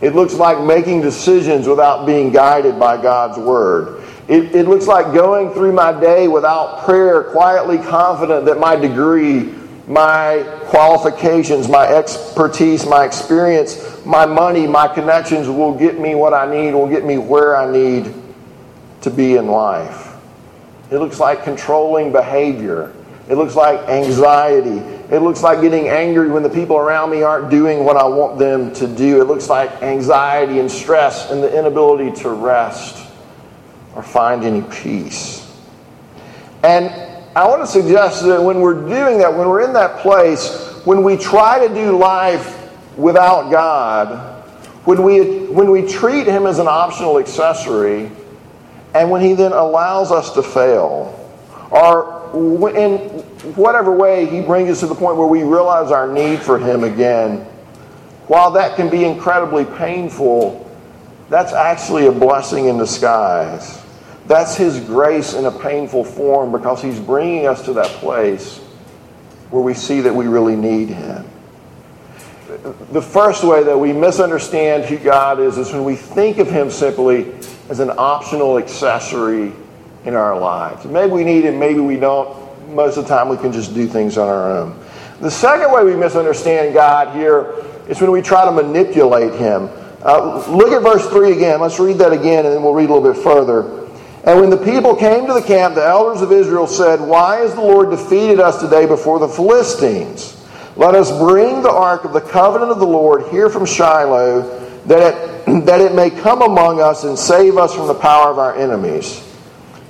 It 0.00 0.14
looks 0.14 0.32
like 0.32 0.62
making 0.64 1.02
decisions 1.02 1.68
without 1.68 2.06
being 2.06 2.32
guided 2.32 2.78
by 2.78 3.00
God's 3.00 3.38
Word. 3.38 3.99
It, 4.30 4.54
it 4.54 4.68
looks 4.68 4.86
like 4.86 5.12
going 5.12 5.50
through 5.50 5.72
my 5.72 5.90
day 5.98 6.28
without 6.28 6.84
prayer, 6.84 7.24
quietly 7.24 7.78
confident 7.78 8.44
that 8.44 8.60
my 8.60 8.76
degree, 8.76 9.52
my 9.88 10.44
qualifications, 10.66 11.68
my 11.68 11.88
expertise, 11.88 12.86
my 12.86 13.04
experience, 13.04 14.06
my 14.06 14.26
money, 14.26 14.68
my 14.68 14.86
connections 14.86 15.48
will 15.48 15.76
get 15.76 15.98
me 15.98 16.14
what 16.14 16.32
I 16.32 16.48
need, 16.48 16.74
will 16.74 16.88
get 16.88 17.04
me 17.04 17.18
where 17.18 17.56
I 17.56 17.72
need 17.72 18.14
to 19.00 19.10
be 19.10 19.34
in 19.34 19.48
life. 19.48 20.14
It 20.92 20.98
looks 20.98 21.18
like 21.18 21.42
controlling 21.42 22.12
behavior. 22.12 22.94
It 23.28 23.34
looks 23.34 23.56
like 23.56 23.80
anxiety. 23.88 24.78
It 25.12 25.22
looks 25.22 25.42
like 25.42 25.60
getting 25.60 25.88
angry 25.88 26.30
when 26.30 26.44
the 26.44 26.50
people 26.50 26.76
around 26.76 27.10
me 27.10 27.24
aren't 27.24 27.50
doing 27.50 27.84
what 27.84 27.96
I 27.96 28.04
want 28.04 28.38
them 28.38 28.72
to 28.74 28.86
do. 28.86 29.20
It 29.20 29.24
looks 29.24 29.48
like 29.48 29.82
anxiety 29.82 30.60
and 30.60 30.70
stress 30.70 31.32
and 31.32 31.42
the 31.42 31.52
inability 31.52 32.12
to 32.22 32.30
rest 32.30 33.09
or 33.94 34.02
find 34.02 34.44
any 34.44 34.62
peace. 34.62 35.46
And 36.62 36.90
I 37.36 37.46
want 37.46 37.62
to 37.62 37.66
suggest 37.66 38.24
that 38.24 38.42
when 38.42 38.60
we're 38.60 38.88
doing 38.88 39.18
that, 39.18 39.34
when 39.34 39.48
we're 39.48 39.62
in 39.62 39.72
that 39.74 40.00
place, 40.00 40.82
when 40.84 41.02
we 41.02 41.16
try 41.16 41.66
to 41.66 41.72
do 41.72 41.96
life 41.96 42.56
without 42.96 43.50
God, 43.50 44.44
when 44.84 45.02
we, 45.02 45.46
when 45.46 45.70
we 45.70 45.86
treat 45.86 46.26
Him 46.26 46.46
as 46.46 46.58
an 46.58 46.66
optional 46.66 47.18
accessory, 47.18 48.10
and 48.94 49.10
when 49.10 49.22
He 49.22 49.34
then 49.34 49.52
allows 49.52 50.10
us 50.10 50.32
to 50.34 50.42
fail, 50.42 51.16
or 51.70 52.18
in 52.76 52.98
whatever 53.54 53.94
way 53.94 54.26
He 54.26 54.40
brings 54.40 54.70
us 54.70 54.80
to 54.80 54.86
the 54.86 54.94
point 54.94 55.16
where 55.16 55.26
we 55.26 55.42
realize 55.42 55.90
our 55.90 56.10
need 56.12 56.40
for 56.40 56.58
Him 56.58 56.84
again, 56.84 57.38
while 58.26 58.50
that 58.52 58.76
can 58.76 58.88
be 58.88 59.04
incredibly 59.04 59.64
painful, 59.64 60.69
that's 61.30 61.52
actually 61.52 62.06
a 62.06 62.12
blessing 62.12 62.66
in 62.66 62.76
disguise. 62.76 63.80
That's 64.26 64.56
His 64.56 64.80
grace 64.80 65.32
in 65.32 65.46
a 65.46 65.50
painful 65.50 66.04
form 66.04 66.52
because 66.52 66.82
He's 66.82 67.00
bringing 67.00 67.46
us 67.46 67.64
to 67.64 67.72
that 67.74 67.86
place 67.86 68.58
where 69.50 69.62
we 69.62 69.72
see 69.72 70.00
that 70.00 70.14
we 70.14 70.26
really 70.26 70.56
need 70.56 70.88
Him. 70.88 71.24
The 72.90 73.00
first 73.00 73.44
way 73.44 73.62
that 73.62 73.78
we 73.78 73.92
misunderstand 73.92 74.84
who 74.84 74.98
God 74.98 75.40
is 75.40 75.56
is 75.56 75.72
when 75.72 75.84
we 75.84 75.96
think 75.96 76.38
of 76.38 76.50
Him 76.50 76.68
simply 76.70 77.32
as 77.68 77.78
an 77.78 77.90
optional 77.96 78.58
accessory 78.58 79.52
in 80.04 80.14
our 80.14 80.38
lives. 80.38 80.84
Maybe 80.84 81.12
we 81.12 81.24
need 81.24 81.44
Him, 81.44 81.58
maybe 81.58 81.80
we 81.80 81.96
don't. 81.96 82.38
Most 82.74 82.98
of 82.98 83.04
the 83.04 83.08
time, 83.08 83.28
we 83.28 83.36
can 83.36 83.52
just 83.52 83.74
do 83.74 83.86
things 83.86 84.18
on 84.18 84.28
our 84.28 84.50
own. 84.58 84.78
The 85.20 85.30
second 85.30 85.72
way 85.72 85.84
we 85.84 85.94
misunderstand 85.96 86.72
God 86.72 87.14
here 87.14 87.54
is 87.88 88.00
when 88.00 88.10
we 88.10 88.22
try 88.22 88.44
to 88.44 88.52
manipulate 88.52 89.34
him. 89.34 89.68
Uh, 90.02 90.44
look 90.48 90.72
at 90.72 90.82
verse 90.82 91.06
3 91.08 91.32
again. 91.32 91.60
Let's 91.60 91.78
read 91.78 91.98
that 91.98 92.12
again 92.12 92.46
and 92.46 92.54
then 92.54 92.62
we'll 92.62 92.74
read 92.74 92.88
a 92.88 92.94
little 92.94 93.12
bit 93.12 93.22
further. 93.22 93.80
And 94.24 94.40
when 94.40 94.50
the 94.50 94.56
people 94.56 94.94
came 94.94 95.26
to 95.26 95.32
the 95.32 95.42
camp, 95.42 95.74
the 95.74 95.84
elders 95.84 96.22
of 96.22 96.32
Israel 96.32 96.66
said, 96.66 97.00
Why 97.00 97.36
has 97.36 97.54
the 97.54 97.60
Lord 97.60 97.90
defeated 97.90 98.38
us 98.38 98.60
today 98.60 98.86
before 98.86 99.18
the 99.18 99.28
Philistines? 99.28 100.36
Let 100.76 100.94
us 100.94 101.10
bring 101.18 101.62
the 101.62 101.70
ark 101.70 102.04
of 102.04 102.12
the 102.12 102.20
covenant 102.20 102.70
of 102.70 102.78
the 102.78 102.86
Lord 102.86 103.28
here 103.30 103.50
from 103.50 103.66
Shiloh, 103.66 104.42
that 104.86 105.14
it, 105.14 105.64
that 105.66 105.80
it 105.80 105.94
may 105.94 106.10
come 106.10 106.42
among 106.42 106.80
us 106.80 107.04
and 107.04 107.18
save 107.18 107.56
us 107.56 107.74
from 107.74 107.86
the 107.86 107.94
power 107.94 108.30
of 108.30 108.38
our 108.38 108.56
enemies. 108.56 109.26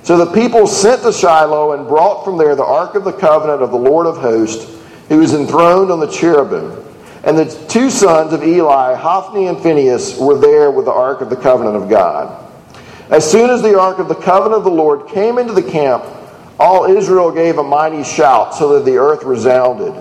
So 0.03 0.17
the 0.17 0.31
people 0.33 0.65
sent 0.65 1.03
to 1.03 1.13
Shiloh 1.13 1.73
and 1.73 1.87
brought 1.87 2.25
from 2.25 2.37
there 2.37 2.55
the 2.55 2.65
ark 2.65 2.95
of 2.95 3.03
the 3.03 3.13
covenant 3.13 3.61
of 3.61 3.71
the 3.71 3.77
Lord 3.77 4.07
of 4.07 4.17
hosts, 4.17 4.77
who 5.09 5.21
is 5.21 5.33
enthroned 5.33 5.91
on 5.91 5.99
the 5.99 6.07
cherubim. 6.07 6.83
And 7.23 7.37
the 7.37 7.45
two 7.67 7.89
sons 7.89 8.33
of 8.33 8.43
Eli, 8.43 8.95
Hophni 8.95 9.47
and 9.47 9.59
Phinehas, 9.59 10.17
were 10.17 10.37
there 10.37 10.71
with 10.71 10.85
the 10.85 10.91
ark 10.91 11.21
of 11.21 11.29
the 11.29 11.35
covenant 11.35 11.75
of 11.75 11.87
God. 11.87 12.37
As 13.09 13.29
soon 13.29 13.49
as 13.49 13.61
the 13.61 13.79
ark 13.79 13.99
of 13.99 14.07
the 14.07 14.15
covenant 14.15 14.55
of 14.55 14.63
the 14.63 14.71
Lord 14.71 15.07
came 15.09 15.37
into 15.37 15.53
the 15.53 15.61
camp, 15.61 16.03
all 16.59 16.85
Israel 16.85 17.31
gave 17.31 17.57
a 17.57 17.63
mighty 17.63 18.03
shout 18.03 18.55
so 18.55 18.73
that 18.73 18.85
the 18.85 18.97
earth 18.97 19.23
resounded. 19.23 19.93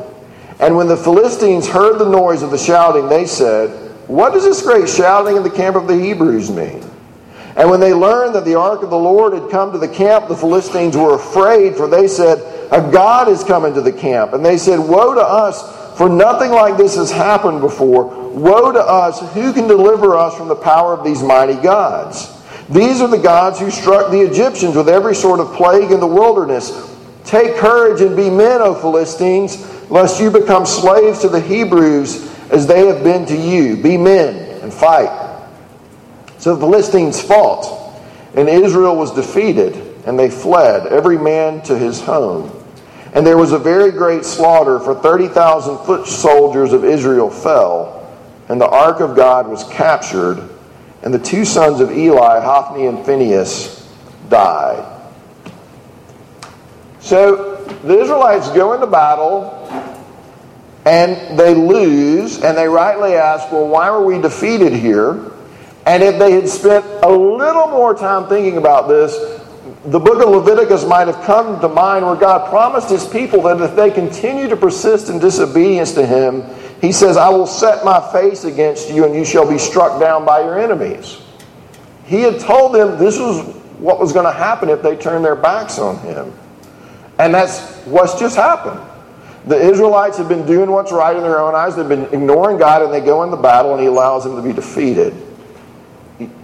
And 0.61 0.77
when 0.77 0.89
the 0.89 0.97
Philistines 0.97 1.67
heard 1.67 1.99
the 1.99 2.09
noise 2.09 2.43
of 2.43 2.51
the 2.51 2.59
shouting, 2.59 3.09
they 3.09 3.27
said, 3.27 3.91
What 4.07 4.33
does 4.33 4.45
this 4.45 4.63
great 4.63 4.89
shouting 4.89 5.37
in 5.37 5.43
the 5.43 5.51
camp 5.51 5.77
of 5.77 5.89
the 5.89 5.99
Hebrews 5.99 6.51
mean? 6.51 6.85
And 7.57 7.69
when 7.69 7.81
they 7.81 7.93
learned 7.93 8.35
that 8.35 8.45
the 8.45 8.55
ark 8.55 8.83
of 8.83 8.91
the 8.91 8.99
Lord 8.99 9.33
had 9.33 9.51
come 9.51 9.73
to 9.73 9.79
the 9.79 9.89
camp, 9.89 10.29
the 10.29 10.37
Philistines 10.37 10.97
were 10.97 11.15
afraid, 11.15 11.77
for 11.77 11.89
they 11.89 12.07
said, 12.09 12.39
A 12.71 12.91
God 12.93 13.29
is 13.29 13.43
coming 13.43 13.75
to 13.75 13.81
the 13.81 13.93
camp. 13.93 14.35
And 14.35 14.45
they 14.45 14.57
said, 14.57 14.79
Woe 14.79 15.15
to 15.15 15.23
us! 15.23 15.80
For 16.01 16.09
nothing 16.09 16.51
like 16.51 16.79
this 16.79 16.97
has 16.97 17.11
happened 17.11 17.61
before. 17.61 18.05
Woe 18.31 18.73
to 18.73 18.81
us! 18.81 19.21
Who 19.35 19.53
can 19.53 19.69
deliver 19.69 20.17
us 20.17 20.35
from 20.35 20.49
the 20.49 20.57
power 20.57 20.95
of 20.95 21.05
these 21.05 21.23
mighty 21.23 21.57
gods? 21.61 22.43
These 22.71 23.03
are 23.03 23.07
the 23.07 23.19
gods 23.19 23.61
who 23.61 23.71
struck 23.71 24.11
the 24.11 24.23
Egyptians 24.23 24.77
with 24.77 24.89
every 24.89 25.15
sort 25.15 25.41
of 25.41 25.53
plague 25.53 25.91
in 25.91 26.01
the 26.01 26.07
wilderness. 26.07 26.97
Take 27.27 27.57
courage 27.57 28.01
and 28.01 28.17
be 28.17 28.31
men, 28.31 28.63
O 28.63 28.75
Philistines, 28.75 29.59
lest 29.91 30.19
you 30.23 30.31
become 30.31 30.65
slaves 30.65 31.19
to 31.19 31.29
the 31.29 31.39
Hebrews 31.39 32.35
as 32.51 32.67
they 32.67 32.87
have 32.87 33.05
been 33.05 33.27
to 33.27 33.37
you. 33.37 33.77
Be 33.77 33.99
men 33.99 34.63
and 34.63 34.73
fight. 34.73 35.39
So 36.39 36.55
the 36.55 36.61
Philistines 36.63 37.21
fought, 37.21 37.95
and 38.35 38.49
Israel 38.49 38.97
was 38.97 39.13
defeated, 39.13 39.77
and 40.07 40.19
they 40.19 40.31
fled, 40.31 40.87
every 40.87 41.19
man 41.19 41.61
to 41.65 41.77
his 41.77 42.01
home. 42.01 42.60
And 43.13 43.27
there 43.27 43.37
was 43.37 43.53
a 43.53 43.59
very 43.59 43.91
great 43.91 44.25
slaughter, 44.25 44.79
for 44.79 44.95
30,000 44.95 45.79
foot 45.85 46.07
soldiers 46.07 46.73
of 46.73 46.85
Israel 46.85 47.31
fell, 47.31 48.17
and 48.49 48.61
the 48.61 48.69
ark 48.69 49.01
of 49.01 49.17
God 49.17 49.49
was 49.49 49.65
captured, 49.65 50.49
and 51.03 51.13
the 51.13 51.19
two 51.19 51.45
sons 51.45 51.81
of 51.81 51.91
Eli, 51.91 52.41
Hophni 52.41 52.87
and 52.87 53.05
Phinehas, 53.05 53.89
died. 54.29 54.87
So 57.01 57.57
the 57.83 57.99
Israelites 57.99 58.51
go 58.51 58.75
into 58.75 58.87
battle 58.87 59.57
and 60.87 61.39
they 61.39 61.55
lose, 61.55 62.43
and 62.43 62.57
they 62.57 62.67
rightly 62.67 63.15
ask, 63.15 63.53
Well, 63.53 63.69
why 63.69 63.91
were 63.91 64.05
we 64.05 64.21
defeated 64.21 64.73
here? 64.73 65.31
And 65.87 66.03
if 66.03 66.19
they 66.19 66.33
had 66.33 66.49
spent 66.49 66.85
a 67.03 67.11
little 67.11 67.67
more 67.69 67.95
time 67.95 68.29
thinking 68.29 68.57
about 68.57 68.89
this, 68.89 69.40
the 69.85 69.99
book 69.99 70.23
of 70.23 70.29
Leviticus 70.29 70.85
might 70.85 71.07
have 71.07 71.23
come 71.25 71.59
to 71.61 71.69
mind 71.69 72.05
where 72.05 72.17
God 72.17 72.51
promised 72.51 72.91
his 72.91 73.07
people 73.07 73.43
that 73.43 73.61
if 73.63 73.75
they 73.75 73.91
continue 73.91 74.47
to 74.49 74.57
persist 74.57 75.09
in 75.09 75.19
disobedience 75.19 75.93
to 75.95 76.05
him, 76.05 76.45
he 76.83 76.93
says, 76.93 77.17
I 77.17 77.31
will 77.31 77.47
set 77.47 77.85
my 77.85 78.01
face 78.13 78.45
against 78.45 78.91
you 78.91 79.07
and 79.07 79.15
you 79.15 79.25
shall 79.25 79.49
be 79.49 79.59
struck 79.59 79.99
down 79.99 80.27
by 80.27 80.41
your 80.41 80.59
enemies. 80.59 81.23
He 82.05 82.21
had 82.21 82.41
told 82.41 82.75
them 82.75 82.99
this 82.99 83.19
was 83.19 83.43
what 83.79 83.99
was 83.99 84.13
going 84.13 84.27
to 84.27 84.33
happen 84.33 84.69
if 84.69 84.83
they 84.83 84.97
turned 84.97 85.25
their 85.25 85.37
backs 85.37 85.79
on 85.79 85.99
him. 86.01 86.33
And 87.19 87.35
that's 87.35 87.75
what's 87.87 88.19
just 88.19 88.37
happened. 88.37 88.81
The 89.47 89.57
Israelites 89.57 90.19
have 90.19 90.29
been 90.29 90.45
doing 90.45 90.71
what's 90.71 90.93
right 90.93 91.17
in 91.17 91.23
their 91.23 91.41
own 91.41 91.55
eyes. 91.55 91.75
They've 91.77 91.89
been 91.89 92.05
ignoring 92.13 92.59
God 92.59 92.83
and 92.83 92.93
they 92.93 93.01
go 93.01 93.23
in 93.23 93.31
the 93.31 93.37
battle 93.37 93.73
and 93.73 93.81
he 93.81 93.87
allows 93.87 94.25
them 94.25 94.37
to 94.37 94.43
be 94.43 94.53
defeated. 94.53 95.15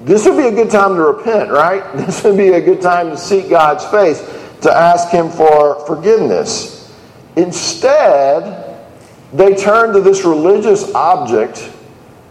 This 0.02 0.24
would 0.24 0.36
be 0.36 0.46
a 0.48 0.52
good 0.52 0.70
time 0.70 0.94
to 0.96 1.02
repent, 1.02 1.50
right? 1.50 1.84
This 1.96 2.24
would 2.24 2.36
be 2.36 2.48
a 2.48 2.60
good 2.60 2.80
time 2.80 3.10
to 3.10 3.16
seek 3.16 3.50
God's 3.50 3.84
face, 3.86 4.20
to 4.62 4.72
ask 4.72 5.10
Him 5.10 5.28
for 5.30 5.86
forgiveness. 5.86 6.94
Instead, 7.36 8.86
they 9.32 9.54
turn 9.54 9.92
to 9.92 10.00
this 10.00 10.24
religious 10.24 10.94
object 10.94 11.70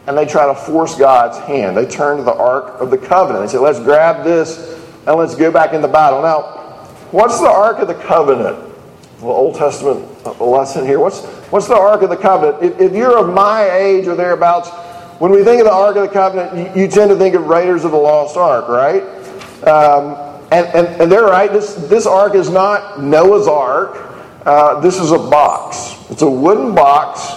and 0.07 0.17
they 0.17 0.25
try 0.25 0.45
to 0.45 0.55
force 0.55 0.95
God's 0.95 1.37
hand. 1.39 1.75
They 1.75 1.85
turn 1.85 2.17
to 2.17 2.23
the 2.23 2.33
Ark 2.33 2.79
of 2.79 2.89
the 2.91 2.97
Covenant. 2.97 3.45
They 3.45 3.51
say, 3.51 3.57
let's 3.57 3.79
grab 3.79 4.23
this 4.23 4.79
and 5.05 5.15
let's 5.15 5.35
go 5.35 5.51
back 5.51 5.73
into 5.73 5.87
battle. 5.87 6.21
Now, 6.21 6.41
what's 7.11 7.39
the 7.39 7.49
Ark 7.49 7.79
of 7.79 7.87
the 7.87 7.95
Covenant? 7.95 8.73
The 9.19 9.25
Old 9.25 9.55
Testament 9.55 10.07
uh, 10.25 10.43
lesson 10.43 10.85
here. 10.85 10.99
What's, 10.99 11.23
what's 11.51 11.67
the 11.67 11.75
Ark 11.75 12.01
of 12.01 12.09
the 12.09 12.17
Covenant? 12.17 12.63
If, 12.63 12.79
if 12.79 12.93
you're 12.93 13.17
of 13.17 13.33
my 13.33 13.69
age 13.71 14.07
or 14.07 14.15
thereabouts, 14.15 14.69
when 15.19 15.31
we 15.31 15.43
think 15.43 15.61
of 15.61 15.65
the 15.65 15.73
Ark 15.73 15.95
of 15.95 16.03
the 16.03 16.13
Covenant, 16.13 16.75
you, 16.75 16.83
you 16.83 16.87
tend 16.87 17.09
to 17.09 17.15
think 17.15 17.35
of 17.35 17.47
Raiders 17.47 17.85
of 17.85 17.91
the 17.91 17.97
Lost 17.97 18.37
Ark, 18.37 18.67
right? 18.67 19.03
Um, 19.63 20.25
and, 20.51 20.67
and, 20.67 21.01
and 21.01 21.11
they're 21.11 21.25
right. 21.25 21.51
This, 21.51 21.73
this 21.73 22.05
ark 22.05 22.35
is 22.35 22.49
not 22.49 23.01
Noah's 23.01 23.47
Ark. 23.47 23.97
Uh, 24.45 24.79
this 24.79 24.99
is 24.99 25.11
a 25.11 25.17
box. 25.17 25.95
It's 26.11 26.21
a 26.21 26.29
wooden 26.29 26.75
box. 26.75 27.33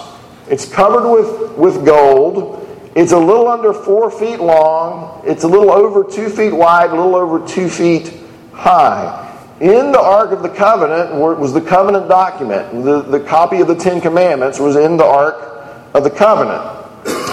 It's 0.47 0.71
covered 0.71 1.09
with, 1.09 1.57
with 1.57 1.85
gold. 1.85 2.67
It's 2.95 3.11
a 3.11 3.17
little 3.17 3.47
under 3.47 3.73
four 3.73 4.11
feet 4.11 4.39
long. 4.39 5.23
It's 5.25 5.43
a 5.43 5.47
little 5.47 5.71
over 5.71 6.03
two 6.03 6.29
feet 6.29 6.53
wide, 6.53 6.91
a 6.91 6.95
little 6.95 7.15
over 7.15 7.45
two 7.47 7.69
feet 7.69 8.13
high. 8.53 9.25
In 9.59 9.91
the 9.91 9.99
Ark 9.99 10.31
of 10.31 10.41
the 10.41 10.49
Covenant 10.49 11.15
was 11.15 11.53
the 11.53 11.61
covenant 11.61 12.07
document. 12.07 12.83
The, 12.83 13.01
the 13.01 13.19
copy 13.19 13.59
of 13.59 13.67
the 13.67 13.75
Ten 13.75 13.99
Commandments 13.99 14.59
was 14.59 14.75
in 14.75 14.97
the 14.97 15.05
Ark 15.05 15.35
of 15.93 16.03
the 16.03 16.09
Covenant. 16.09 16.78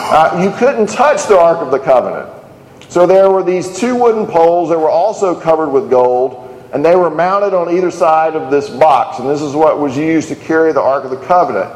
Uh, 0.09 0.41
you 0.41 0.57
couldn't 0.57 0.89
touch 0.89 1.27
the 1.27 1.37
Ark 1.37 1.59
of 1.59 1.73
the 1.73 1.81
Covenant. 1.81 2.31
So 2.89 3.09
there 3.09 3.29
were 3.29 3.43
these 3.43 3.77
two 3.77 3.97
wooden 3.97 4.25
poles 4.25 4.69
that 4.69 4.79
were 4.79 4.89
also 4.89 5.39
covered 5.39 5.71
with 5.71 5.91
gold, 5.91 6.69
and 6.73 6.85
they 6.85 6.95
were 6.95 7.11
mounted 7.11 7.55
on 7.55 7.75
either 7.75 7.91
side 7.91 8.37
of 8.37 8.49
this 8.49 8.71
box. 8.71 9.19
And 9.19 9.29
this 9.29 9.43
is 9.43 9.53
what 9.57 9.81
was 9.81 9.97
used 9.97 10.29
to 10.29 10.37
carry 10.37 10.73
the 10.73 10.81
Ark 10.81 11.03
of 11.03 11.11
the 11.11 11.17
Covenant. 11.17 11.73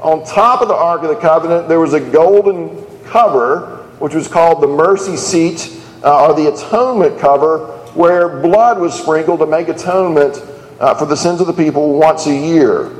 On 0.00 0.24
top 0.24 0.62
of 0.62 0.68
the 0.68 0.74
Ark 0.74 1.02
of 1.02 1.10
the 1.10 1.16
Covenant, 1.16 1.68
there 1.68 1.78
was 1.78 1.92
a 1.92 2.00
golden 2.00 2.86
cover, 3.04 3.84
which 3.98 4.14
was 4.14 4.28
called 4.28 4.62
the 4.62 4.66
mercy 4.66 5.18
seat 5.18 5.78
uh, 6.02 6.26
or 6.26 6.34
the 6.34 6.54
atonement 6.54 7.18
cover, 7.18 7.66
where 7.92 8.40
blood 8.40 8.78
was 8.78 8.98
sprinkled 8.98 9.40
to 9.40 9.46
make 9.46 9.68
atonement 9.68 10.42
uh, 10.80 10.94
for 10.94 11.04
the 11.04 11.16
sins 11.16 11.38
of 11.42 11.46
the 11.46 11.52
people 11.52 11.98
once 11.98 12.26
a 12.26 12.34
year. 12.34 12.90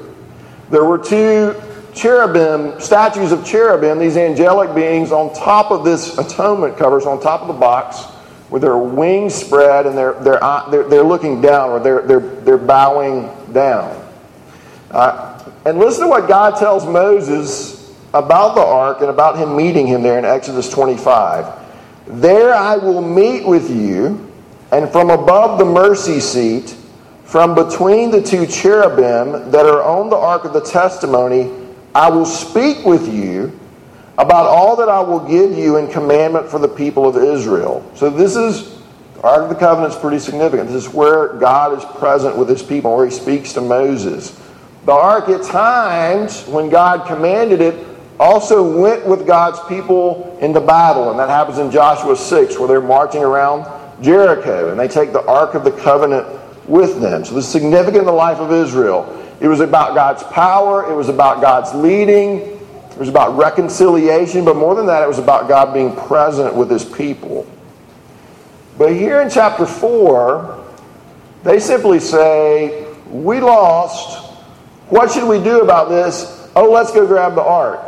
There 0.69 0.85
were 0.85 0.99
two 0.99 1.59
cherubim, 1.95 2.81
statues 2.81 3.33
of 3.33 3.45
cherubim, 3.45 3.99
these 3.99 4.17
angelic 4.17 4.75
beings 4.75 5.13
on 5.13 5.35
top 5.35 5.71
of 5.71 5.85
this 5.85 6.19
atonement 6.19 6.77
covers, 6.77 7.07
on 7.07 7.21
top 7.21 7.43
of 7.43 7.49
the 7.49 7.55
box, 7.55 8.05
with 8.51 8.63
their 8.63 8.79
wings 8.79 9.35
spread 9.35 9.87
and 9.87 9.97
they're, 9.97 10.15
they're, 10.23 10.41
they're, 10.71 10.89
they're 10.89 11.03
looking 11.03 11.41
down 11.41 11.71
or 11.71 11.81
they're, 11.81 12.03
they're, 12.03 12.21
they're 12.21 12.59
bowing 12.59 13.29
down. 13.53 14.01
Uh, 14.91 15.31
and 15.65 15.79
listen 15.79 16.05
to 16.05 16.09
what 16.09 16.29
God 16.29 16.57
tells 16.57 16.85
Moses 16.87 17.93
about 18.13 18.55
the 18.55 18.61
ark 18.61 19.01
and 19.01 19.11
about 19.11 19.37
him 19.37 19.57
meeting 19.57 19.87
him 19.87 20.03
there 20.03 20.19
in 20.19 20.25
Exodus 20.25 20.69
25. 20.71 21.65
There 22.07 22.55
I 22.55 22.77
will 22.77 23.01
meet 23.01 23.47
with 23.47 23.71
you, 23.71 24.31
and 24.71 24.89
from 24.91 25.11
above 25.11 25.59
the 25.59 25.65
mercy 25.65 26.21
seat, 26.21 26.77
from 27.25 27.55
between 27.55 28.11
the 28.11 28.23
two 28.23 28.47
cherubim 28.47 29.51
that 29.51 29.67
are 29.67 29.83
on 29.83 30.11
the 30.11 30.17
ark 30.17 30.45
of 30.45 30.53
the 30.53 30.61
testimony, 30.61 31.64
I 31.95 32.11
will 32.11 32.27
speak 32.27 32.85
with 32.85 33.13
you 33.13 33.59
about 34.19 34.47
all 34.47 34.77
that 34.77 34.89
I 34.89 35.01
will 35.01 35.21
give 35.21 35.57
you 35.57 35.77
in 35.77 35.91
commandment 35.91 36.49
for 36.49 36.59
the 36.59 36.69
people 36.69 37.07
of 37.07 37.17
Israel. 37.17 37.89
So 37.95 38.11
this 38.11 38.37
is 38.37 38.81
the 39.15 39.23
Ark 39.23 39.43
of 39.43 39.49
the 39.49 39.55
Covenant 39.55 39.95
is 39.95 40.01
pretty 40.01 40.19
significant. 40.19 40.69
This 40.69 40.87
is 40.87 40.93
where 40.93 41.35
God 41.35 41.79
is 41.79 41.85
present 41.99 42.37
with 42.37 42.49
his 42.49 42.63
people, 42.63 42.97
where 42.97 43.07
he 43.07 43.13
speaks 43.13 43.53
to 43.55 43.61
Moses. 43.61 44.41
The 44.85 44.93
ark 44.93 45.29
at 45.31 45.43
times, 45.43 46.47
when 46.47 46.69
God 46.69 47.07
commanded 47.07 47.61
it, 47.61 47.87
also 48.21 48.79
went 48.79 49.07
with 49.07 49.27
God's 49.27 49.59
people 49.67 50.37
into 50.41 50.61
battle. 50.61 51.11
And 51.11 51.19
that 51.19 51.31
happens 51.31 51.59
in 51.59 51.71
Joshua 51.71 52.17
6, 52.17 52.59
where 52.59 52.69
they're 52.69 52.81
marching 52.81 53.23
around 53.23 53.67
Jericho 54.03 54.71
and 54.71 54.79
they 54.79 54.89
take 54.89 55.13
the 55.13 55.25
Ark 55.27 55.55
of 55.55 55.65
the 55.65 55.71
Covenant 55.71 56.27
with 56.69 57.01
them. 57.01 57.25
So 57.25 57.35
this 57.35 57.47
is 57.47 57.51
significant 57.51 57.99
in 57.99 58.07
the 58.07 58.13
life 58.13 58.39
of 58.39 58.53
Israel. 58.53 59.24
It 59.41 59.49
was 59.49 59.61
about 59.61 59.95
God's 59.95 60.23
power, 60.25 60.91
it 60.91 60.95
was 60.95 61.09
about 61.09 61.41
God's 61.41 61.75
leading, 61.75 62.41
it 62.41 62.99
was 62.99 63.09
about 63.09 63.37
reconciliation, 63.37 64.45
but 64.45 64.57
more 64.57 64.75
than 64.75 64.87
that, 64.87 65.03
it 65.03 65.09
was 65.09 65.19
about 65.19 65.49
God 65.49 65.75
being 65.75 65.95
present 65.95 66.55
with 66.55 66.71
his 66.71 66.85
people. 66.85 67.47
But 68.79 68.93
here 68.93 69.21
in 69.21 69.31
chapter 69.31 69.67
4, 69.67 70.65
they 71.43 71.61
simply 71.61 72.01
say, 72.01 72.87
We 73.09 73.41
lost. 73.41 74.23
What 74.89 75.11
should 75.11 75.29
we 75.29 75.43
do 75.43 75.61
about 75.61 75.89
this? 75.89 76.45
oh, 76.57 76.71
let's 76.71 76.93
go 76.93 77.07
grab 77.07 77.35
the 77.35 77.43
ark. 77.43 77.81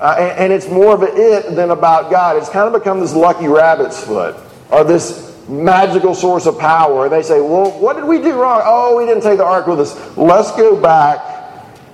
Uh, 0.00 0.16
and, 0.18 0.38
and, 0.38 0.52
it's 0.52 0.68
more 0.68 0.94
of 0.94 1.02
an 1.02 1.10
it 1.14 1.54
than 1.54 1.70
about 1.70 2.10
God. 2.10 2.38
It's 2.38 2.48
kind 2.48 2.66
of 2.66 2.80
become 2.80 3.00
this 3.00 3.14
lucky 3.14 3.48
rabbit's 3.48 4.02
foot 4.02 4.34
or 4.70 4.82
this 4.82 5.29
magical 5.50 6.14
source 6.14 6.46
of 6.46 6.58
power. 6.58 7.04
And 7.04 7.12
they 7.12 7.22
say, 7.22 7.40
well, 7.40 7.70
what 7.78 7.96
did 7.96 8.04
we 8.04 8.18
do 8.22 8.40
wrong? 8.40 8.62
Oh, 8.64 8.96
we 8.96 9.06
didn't 9.06 9.22
take 9.22 9.38
the 9.38 9.44
ark 9.44 9.66
with 9.66 9.80
us. 9.80 10.16
Let's 10.16 10.52
go 10.52 10.80
back 10.80 11.20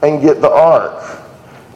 and 0.02 0.20
get 0.20 0.40
the 0.40 0.50
ark. 0.50 1.22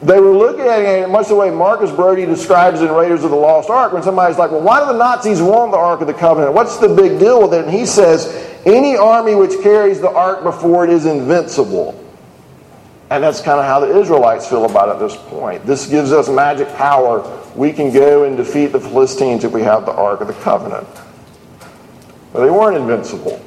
They 0.01 0.19
were 0.19 0.31
looking 0.31 0.65
at 0.65 0.79
it 0.79 1.09
much 1.09 1.27
the 1.27 1.35
way 1.35 1.51
Marcus 1.51 1.91
Brody 1.91 2.25
describes 2.25 2.81
in 2.81 2.91
Raiders 2.91 3.23
of 3.23 3.29
the 3.29 3.35
Lost 3.35 3.69
Ark 3.69 3.93
when 3.93 4.01
somebody's 4.01 4.37
like, 4.37 4.49
well, 4.49 4.61
why 4.61 4.79
do 4.79 4.87
the 4.87 4.97
Nazis 4.97 5.39
want 5.41 5.71
the 5.71 5.77
Ark 5.77 6.01
of 6.01 6.07
the 6.07 6.13
Covenant? 6.13 6.53
What's 6.53 6.77
the 6.77 6.89
big 6.89 7.19
deal 7.19 7.41
with 7.43 7.53
it? 7.53 7.65
And 7.65 7.73
he 7.73 7.85
says, 7.85 8.25
any 8.65 8.95
army 8.95 9.35
which 9.35 9.61
carries 9.61 10.01
the 10.01 10.09
Ark 10.09 10.43
before 10.43 10.85
it 10.85 10.89
is 10.89 11.05
invincible. 11.05 11.97
And 13.11 13.23
that's 13.23 13.41
kind 13.41 13.59
of 13.59 13.65
how 13.65 13.79
the 13.79 13.99
Israelites 13.99 14.47
feel 14.47 14.65
about 14.65 14.89
it 14.89 14.93
at 14.93 14.99
this 14.99 15.17
point. 15.17 15.65
This 15.67 15.85
gives 15.85 16.11
us 16.13 16.29
magic 16.29 16.73
power. 16.75 17.21
We 17.55 17.71
can 17.71 17.93
go 17.93 18.23
and 18.23 18.37
defeat 18.37 18.67
the 18.67 18.79
Philistines 18.79 19.43
if 19.43 19.51
we 19.51 19.61
have 19.61 19.85
the 19.85 19.91
Ark 19.91 20.21
of 20.21 20.27
the 20.27 20.33
Covenant. 20.33 20.87
But 22.33 22.43
they 22.43 22.49
weren't 22.49 22.77
invincible. 22.77 23.43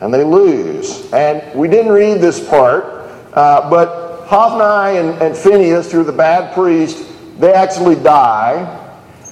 And 0.00 0.12
they 0.12 0.24
lose. 0.24 1.10
And 1.12 1.58
we 1.58 1.68
didn't 1.68 1.92
read 1.92 2.20
this 2.20 2.46
part, 2.48 2.84
uh, 3.32 3.68
but 3.70 4.26
Hophni 4.26 4.98
and, 4.98 5.22
and 5.22 5.36
Phinehas, 5.36 5.92
who 5.92 6.00
are 6.00 6.04
the 6.04 6.12
bad 6.12 6.52
priest, 6.52 7.06
they 7.38 7.52
actually 7.52 7.96
die, 7.96 8.82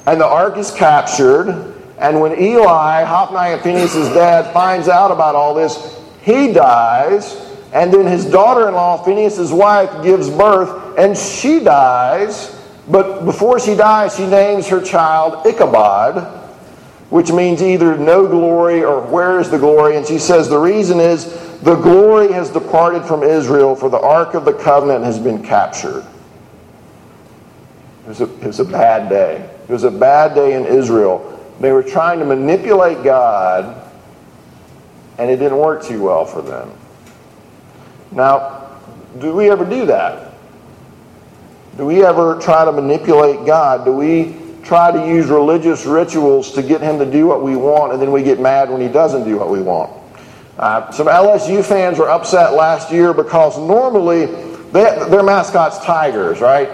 and 0.07 0.21
the 0.21 0.26
ark 0.26 0.57
is 0.57 0.71
captured. 0.71 1.75
And 1.99 2.21
when 2.21 2.41
Eli, 2.41 3.05
Hophni 3.05 3.55
and 3.55 3.62
Phinehas' 3.62 4.09
dad, 4.14 4.53
finds 4.53 4.88
out 4.88 5.11
about 5.11 5.35
all 5.35 5.55
this, 5.55 6.00
he 6.23 6.53
dies. 6.53 7.41
And 7.73 7.93
then 7.93 8.07
his 8.07 8.25
daughter 8.25 8.69
in 8.69 8.75
law, 8.75 9.03
Phinehas' 9.03 9.50
wife, 9.50 10.03
gives 10.03 10.31
birth, 10.31 10.97
and 10.99 11.17
she 11.17 11.61
dies. 11.61 12.55
But 12.88 13.25
before 13.25 13.59
she 13.59 13.75
dies, 13.75 14.14
she 14.17 14.26
names 14.26 14.69
her 14.69 14.81
child 14.81 15.47
Ichabod, 15.47 16.43
which 17.14 17.30
means 17.30 17.62
either 17.62 17.97
no 17.97 18.26
glory 18.26 18.83
or 18.83 19.00
where 19.00 19.38
is 19.38 19.49
the 19.49 19.56
glory. 19.56 19.97
And 19.97 20.04
she 20.04 20.18
says 20.18 20.49
the 20.49 20.59
reason 20.59 20.99
is 20.99 21.26
the 21.61 21.76
glory 21.76 22.33
has 22.33 22.50
departed 22.50 23.04
from 23.04 23.23
Israel, 23.23 23.76
for 23.76 23.88
the 23.88 24.00
ark 24.00 24.35
of 24.35 24.44
the 24.44 24.52
covenant 24.52 25.04
has 25.04 25.21
been 25.21 25.40
captured. 25.40 26.04
It 28.04 28.09
was, 28.09 28.21
a, 28.21 28.25
it 28.25 28.44
was 28.44 28.59
a 28.59 28.64
bad 28.64 29.09
day. 29.09 29.49
It 29.62 29.73
was 29.73 29.85
a 29.85 29.92
bad 29.92 30.35
day 30.35 30.54
in 30.54 30.66
Israel. 30.66 31.40
They 31.61 31.71
were 31.71 31.85
trying 31.85 32.18
to 32.18 32.25
manipulate 32.25 33.04
God, 33.04 33.88
and 35.16 35.30
it 35.30 35.37
didn't 35.37 35.59
work 35.59 35.85
too 35.85 36.02
well 36.02 36.25
for 36.25 36.42
them. 36.42 36.73
Now, 38.11 38.80
do 39.21 39.33
we 39.33 39.52
ever 39.52 39.64
do 39.64 39.87
that? 39.87 40.35
Do 41.76 41.87
we 41.87 42.04
ever 42.04 42.40
try 42.40 42.64
to 42.64 42.73
manipulate 42.73 43.47
God? 43.47 43.85
Do 43.85 43.92
we 43.92 44.43
try 44.64 44.90
to 44.90 45.06
use 45.06 45.26
religious 45.26 45.85
rituals 45.85 46.52
to 46.52 46.62
get 46.62 46.80
him 46.80 46.99
to 46.99 47.06
do 47.06 47.26
what 47.26 47.42
we 47.42 47.56
want, 47.56 47.92
and 47.92 48.00
then 48.00 48.12
we 48.12 48.23
get 48.23 48.40
mad 48.40 48.71
when 48.71 48.80
he 48.80 48.88
doesn't 48.88 49.25
do 49.25 49.38
what 49.38 49.50
we 49.50 49.61
want? 49.61 49.92
Uh, 50.59 50.90
some 50.92 51.06
LSU 51.06 51.64
fans 51.64 51.99
were 51.99 52.09
upset 52.09 52.54
last 52.54 52.92
year 52.92 53.12
because 53.12 53.59
normally 53.59 54.26
they, 54.26 55.09
their 55.09 55.23
mascot's 55.23 55.78
tigers, 55.85 56.40
right? 56.40 56.68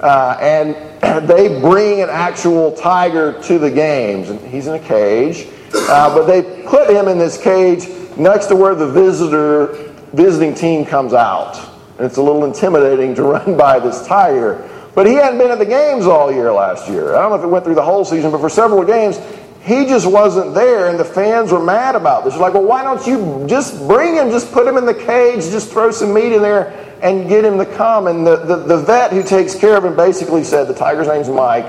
Uh, 0.00 0.36
and 0.40 0.74
they 1.28 1.60
bring 1.60 2.02
an 2.02 2.08
actual 2.10 2.72
tiger 2.72 3.40
to 3.42 3.58
the 3.58 3.70
games, 3.70 4.30
and 4.30 4.40
he's 4.40 4.66
in 4.66 4.74
a 4.74 4.78
cage. 4.78 5.46
Uh, 5.74 6.14
but 6.14 6.24
they 6.26 6.64
put 6.66 6.88
him 6.88 7.08
in 7.08 7.18
this 7.18 7.40
cage 7.40 7.88
next 8.16 8.46
to 8.46 8.56
where 8.56 8.74
the 8.74 8.88
visitor 8.88 9.94
visiting 10.12 10.54
team 10.54 10.84
comes 10.84 11.12
out. 11.12 11.56
And 11.98 12.06
it's 12.06 12.16
a 12.16 12.22
little 12.22 12.44
intimidating 12.44 13.14
to 13.16 13.22
run 13.34 13.56
by 13.56 13.78
this 13.78 14.06
tiger. 14.06 14.68
But 14.96 15.06
he 15.06 15.12
hadn't 15.12 15.38
been 15.38 15.50
at 15.50 15.58
the 15.58 15.66
games 15.66 16.06
all 16.06 16.32
year 16.32 16.50
last 16.50 16.88
year. 16.88 17.14
I 17.14 17.20
don't 17.20 17.28
know 17.28 17.36
if 17.36 17.44
it 17.44 17.48
went 17.48 17.66
through 17.66 17.74
the 17.74 17.82
whole 17.82 18.02
season, 18.06 18.30
but 18.30 18.40
for 18.40 18.48
several 18.48 18.82
games, 18.82 19.20
he 19.62 19.84
just 19.84 20.06
wasn't 20.10 20.54
there, 20.54 20.88
and 20.88 20.98
the 20.98 21.04
fans 21.04 21.52
were 21.52 21.62
mad 21.62 21.94
about 21.94 22.24
this. 22.24 22.32
They're 22.32 22.40
like, 22.40 22.54
well, 22.54 22.64
why 22.64 22.82
don't 22.82 23.06
you 23.06 23.46
just 23.46 23.76
bring 23.86 24.14
him, 24.14 24.30
just 24.30 24.50
put 24.52 24.66
him 24.66 24.78
in 24.78 24.86
the 24.86 24.94
cage, 24.94 25.42
just 25.50 25.70
throw 25.70 25.90
some 25.90 26.14
meat 26.14 26.32
in 26.32 26.40
there 26.40 26.72
and 27.02 27.28
get 27.28 27.44
him 27.44 27.58
to 27.58 27.66
come? 27.66 28.06
And 28.06 28.26
the, 28.26 28.36
the, 28.36 28.56
the 28.56 28.78
vet 28.78 29.12
who 29.12 29.22
takes 29.22 29.54
care 29.54 29.76
of 29.76 29.84
him 29.84 29.96
basically 29.96 30.42
said, 30.42 30.66
the 30.66 30.72
tiger's 30.72 31.08
name's 31.08 31.28
Mike. 31.28 31.66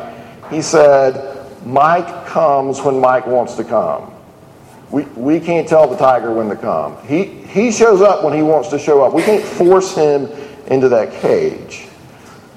He 0.50 0.62
said, 0.62 1.66
Mike 1.66 2.28
comes 2.28 2.80
when 2.80 2.98
Mike 3.02 3.28
wants 3.28 3.56
to 3.56 3.66
come. 3.66 4.13
We, 4.90 5.04
we 5.04 5.42
can't 5.42 5.68
tell 5.68 5.86
the 5.90 5.98
tiger 5.98 6.32
when 6.32 6.48
to 6.48 6.56
come. 6.56 6.96
He, 7.06 7.26
he 7.26 7.74
shows 7.74 8.00
up 8.00 8.24
when 8.24 8.32
he 8.32 8.42
wants 8.42 8.70
to 8.70 8.80
show 8.80 9.04
up. 9.04 9.13
We 9.13 9.24
can't 9.24 9.44
force 9.44 9.94
him 9.94 10.30
into 10.68 10.88
that 10.88 11.12
cage. 11.20 11.87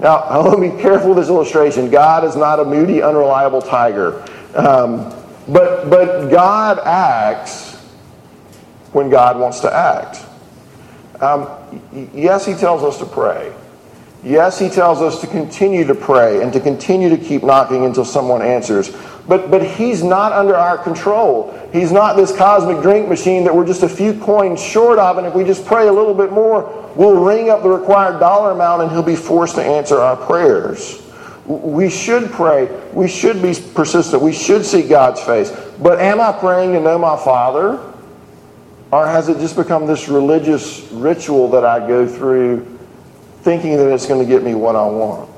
Now, 0.00 0.16
I 0.16 0.38
want 0.38 0.62
to 0.62 0.70
be 0.70 0.82
careful 0.82 1.10
with 1.10 1.18
this 1.18 1.28
illustration. 1.28 1.90
God 1.90 2.24
is 2.24 2.34
not 2.34 2.58
a 2.58 2.64
moody, 2.64 3.02
unreliable 3.02 3.60
tiger. 3.60 4.24
Um, 4.54 5.14
but, 5.46 5.90
but 5.90 6.28
God 6.30 6.78
acts 6.78 7.76
when 8.92 9.10
God 9.10 9.38
wants 9.38 9.60
to 9.60 9.72
act. 9.72 10.24
Um, 11.20 11.50
yes, 12.14 12.46
He 12.46 12.54
tells 12.54 12.82
us 12.82 12.98
to 12.98 13.04
pray. 13.04 13.52
Yes, 14.24 14.58
He 14.58 14.70
tells 14.70 15.02
us 15.02 15.20
to 15.20 15.26
continue 15.26 15.84
to 15.84 15.94
pray 15.94 16.42
and 16.42 16.50
to 16.54 16.60
continue 16.60 17.10
to 17.10 17.18
keep 17.18 17.42
knocking 17.42 17.84
until 17.84 18.06
someone 18.06 18.40
answers. 18.40 18.96
But, 19.28 19.50
but 19.50 19.64
He's 19.64 20.02
not 20.02 20.33
under 20.33 20.56
our 20.56 20.78
control. 20.78 21.56
He's 21.72 21.92
not 21.92 22.16
this 22.16 22.37
cosmic 22.37 22.83
drink 22.83 23.09
machine 23.09 23.44
that 23.44 23.54
we're 23.54 23.66
just 23.66 23.83
a 23.83 23.88
few 23.88 24.18
coins 24.20 24.62
short 24.62 24.98
of, 24.98 25.18
and 25.18 25.26
if 25.26 25.35
we 25.35 25.44
just 25.44 25.64
pray 25.64 25.88
a 25.88 25.92
little 25.92 26.14
bit 26.14 26.33
more, 26.33 26.92
we'll 26.96 27.22
ring 27.22 27.50
up 27.50 27.62
the 27.62 27.68
required 27.68 28.18
dollar 28.18 28.50
amount 28.52 28.83
and 28.83 28.90
He'll 28.90 29.02
be 29.02 29.16
forced 29.16 29.54
to 29.54 29.62
answer 29.62 29.98
our 29.98 30.16
prayers. 30.16 31.02
We 31.46 31.90
should 31.90 32.30
pray. 32.30 32.66
We 32.92 33.09
should 33.09 33.42
be 33.42 33.54
persistent. 33.74 34.22
We 34.22 34.33
should 34.33 34.64
seek 34.64 34.88
God's 34.88 35.20
face. 35.20 35.50
But 35.80 36.00
am 36.00 36.20
I 36.20 36.33
praying 36.33 36.72
to 36.74 36.80
know 36.80 36.98
my 36.98 37.16
Father? 37.16 37.80
Or 38.92 39.06
has 39.06 39.28
it 39.28 39.38
just 39.38 39.56
become 39.56 39.87
this 39.87 40.09
religious 40.09 40.83
ritual 40.90 41.48
that 41.50 41.64
I 41.64 41.87
go 41.87 42.06
through 42.06 42.78
thinking 43.42 43.76
that 43.76 43.92
it's 43.92 44.06
going 44.06 44.20
to 44.20 44.30
get 44.30 44.42
me 44.42 44.54
what 44.54 44.76
I 44.76 44.85
want? 44.87 45.29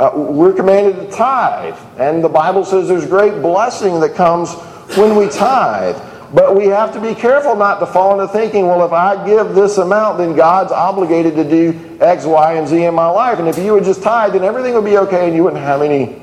Uh, 0.00 0.10
we're 0.14 0.54
commanded 0.54 0.96
to 0.96 1.14
tithe. 1.14 1.76
And 1.98 2.24
the 2.24 2.28
Bible 2.28 2.64
says 2.64 2.88
there's 2.88 3.04
great 3.04 3.42
blessing 3.42 4.00
that 4.00 4.14
comes 4.14 4.54
when 4.96 5.14
we 5.14 5.28
tithe. 5.28 5.94
But 6.32 6.56
we 6.56 6.68
have 6.68 6.94
to 6.94 7.00
be 7.00 7.14
careful 7.14 7.54
not 7.54 7.80
to 7.80 7.86
fall 7.86 8.18
into 8.18 8.32
thinking, 8.32 8.66
well, 8.66 8.82
if 8.86 8.92
I 8.92 9.26
give 9.26 9.54
this 9.54 9.76
amount, 9.76 10.16
then 10.16 10.34
God's 10.34 10.72
obligated 10.72 11.34
to 11.34 11.44
do 11.44 11.98
X, 12.00 12.24
Y, 12.24 12.54
and 12.54 12.66
Z 12.66 12.82
in 12.82 12.94
my 12.94 13.10
life. 13.10 13.38
And 13.38 13.46
if 13.46 13.58
you 13.58 13.74
would 13.74 13.84
just 13.84 14.02
tithe, 14.02 14.32
then 14.32 14.42
everything 14.42 14.72
would 14.72 14.86
be 14.86 14.96
okay 14.96 15.26
and 15.26 15.36
you 15.36 15.44
wouldn't 15.44 15.62
have 15.62 15.82
any 15.82 16.22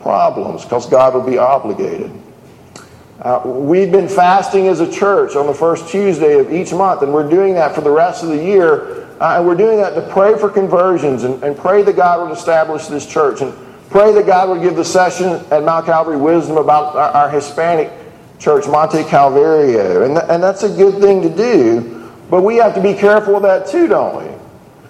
problems 0.00 0.62
because 0.62 0.86
God 0.86 1.14
would 1.14 1.26
be 1.26 1.36
obligated. 1.36 2.10
Uh, 3.20 3.42
we've 3.44 3.92
been 3.92 4.08
fasting 4.08 4.68
as 4.68 4.80
a 4.80 4.90
church 4.90 5.36
on 5.36 5.46
the 5.46 5.52
first 5.52 5.90
Tuesday 5.90 6.38
of 6.38 6.50
each 6.50 6.72
month, 6.72 7.02
and 7.02 7.12
we're 7.12 7.28
doing 7.28 7.52
that 7.54 7.74
for 7.74 7.82
the 7.82 7.90
rest 7.90 8.22
of 8.22 8.30
the 8.30 8.42
year. 8.42 9.07
Uh, 9.20 9.38
and 9.38 9.46
we're 9.46 9.56
doing 9.56 9.78
that 9.78 9.94
to 9.96 10.02
pray 10.12 10.38
for 10.38 10.48
conversions 10.48 11.24
and, 11.24 11.42
and 11.42 11.56
pray 11.56 11.82
that 11.82 11.96
God 11.96 12.28
would 12.28 12.36
establish 12.36 12.86
this 12.86 13.04
church 13.04 13.40
and 13.40 13.52
pray 13.90 14.12
that 14.12 14.26
God 14.26 14.48
would 14.48 14.62
give 14.62 14.76
the 14.76 14.84
session 14.84 15.44
at 15.50 15.64
Mount 15.64 15.86
Calvary 15.86 16.16
wisdom 16.16 16.56
about 16.56 16.94
our, 16.94 17.10
our 17.10 17.30
Hispanic 17.30 17.90
church, 18.38 18.68
Monte 18.68 19.02
Calvario. 19.04 20.04
And, 20.04 20.14
th- 20.14 20.26
and 20.28 20.40
that's 20.40 20.62
a 20.62 20.68
good 20.68 21.00
thing 21.00 21.22
to 21.22 21.28
do, 21.28 22.12
but 22.30 22.42
we 22.42 22.56
have 22.56 22.74
to 22.76 22.80
be 22.80 22.94
careful 22.94 23.34
of 23.34 23.42
that 23.42 23.66
too, 23.66 23.88
don't 23.88 24.24
we? 24.24 24.38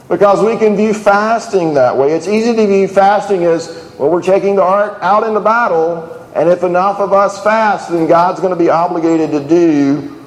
Because 0.09 0.45
we 0.45 0.59
can 0.59 0.77
view 0.77 0.93
fasting 0.93 1.75
that 1.75 1.97
way. 1.97 2.13
It's 2.13 2.29
easy 2.29 2.55
to 2.55 2.67
view 2.67 2.87
fasting 2.87 3.45
as, 3.45 3.95
well, 3.99 4.11
we're 4.11 4.23
taking 4.23 4.57
the 4.57 4.63
ark 4.63 4.99
out 5.01 5.25
in 5.25 5.33
the 5.33 5.41
battle, 5.41 6.29
and 6.35 6.51
if 6.51 6.63
enough 6.63 6.99
of 7.01 7.15
us 7.15 7.43
fast, 7.43 7.91
then 7.91 8.07
God's 8.07 8.41
going 8.41 8.53
to 8.53 8.59
be 8.59 8.69
obligated 8.69 9.31
to 9.31 9.41
do 9.49 10.18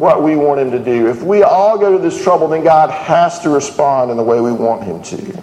what 0.00 0.22
we 0.22 0.34
want 0.34 0.60
Him 0.60 0.70
to 0.72 0.78
do. 0.78 1.08
If 1.08 1.22
we 1.22 1.42
all 1.42 1.78
go 1.78 1.92
to 1.92 1.98
this 1.98 2.22
trouble, 2.22 2.48
then 2.48 2.64
God 2.64 2.90
has 2.90 3.38
to 3.40 3.50
respond 3.50 4.10
in 4.10 4.16
the 4.16 4.22
way 4.22 4.40
we 4.40 4.52
want 4.52 4.82
Him 4.82 5.02
to. 5.02 5.42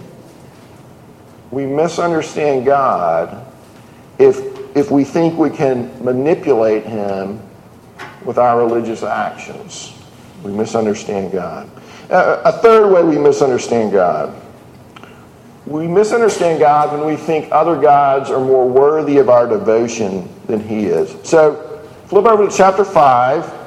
We 1.51 1.65
misunderstand 1.65 2.65
God 2.65 3.45
if 4.19 4.57
if 4.77 4.91
we 4.91 5.03
think 5.03 5.37
we 5.37 5.49
can 5.49 5.91
manipulate 6.03 6.85
him 6.85 7.41
with 8.23 8.37
our 8.37 8.59
religious 8.59 9.01
actions. 9.01 9.93
We 10.43 10.51
misunderstand 10.51 11.31
God. 11.31 11.69
A 12.09 12.51
third 12.51 12.93
way 12.93 13.03
we 13.03 13.17
misunderstand 13.17 13.91
God. 13.91 14.39
We 15.65 15.87
misunderstand 15.87 16.59
God 16.59 16.97
when 16.97 17.07
we 17.07 17.17
think 17.17 17.51
other 17.51 17.75
gods 17.75 18.29
are 18.29 18.39
more 18.39 18.69
worthy 18.69 19.17
of 19.17 19.29
our 19.29 19.47
devotion 19.47 20.29
than 20.45 20.61
He 20.61 20.85
is. 20.85 21.13
So, 21.27 21.81
flip 22.05 22.25
over 22.25 22.47
to 22.47 22.55
chapter 22.55 22.85
5. 22.85 23.66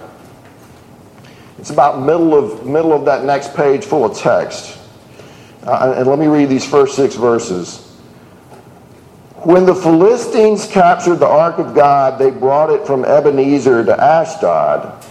It's 1.61 1.68
about 1.68 2.01
middle 2.01 2.35
of, 2.35 2.66
middle 2.66 2.94
of 2.94 3.05
that 3.05 3.25
next 3.25 3.55
page 3.55 3.85
full 3.85 4.07
of 4.07 4.16
text. 4.16 4.79
Uh, 5.62 5.92
and 5.94 6.07
let 6.07 6.18
me 6.18 6.27
read 6.27 6.49
these 6.49 6.64
first 6.64 6.96
six 6.96 7.16
verses. 7.16 7.87
When 9.42 9.66
the 9.66 9.75
Philistines 9.75 10.66
captured 10.66 11.16
the 11.16 11.27
ark 11.27 11.59
of 11.59 11.75
God, 11.75 12.18
they 12.18 12.31
brought 12.31 12.70
it 12.70 12.87
from 12.87 13.05
Ebenezer 13.05 13.85
to 13.85 14.03
Ashdod. 14.03 15.05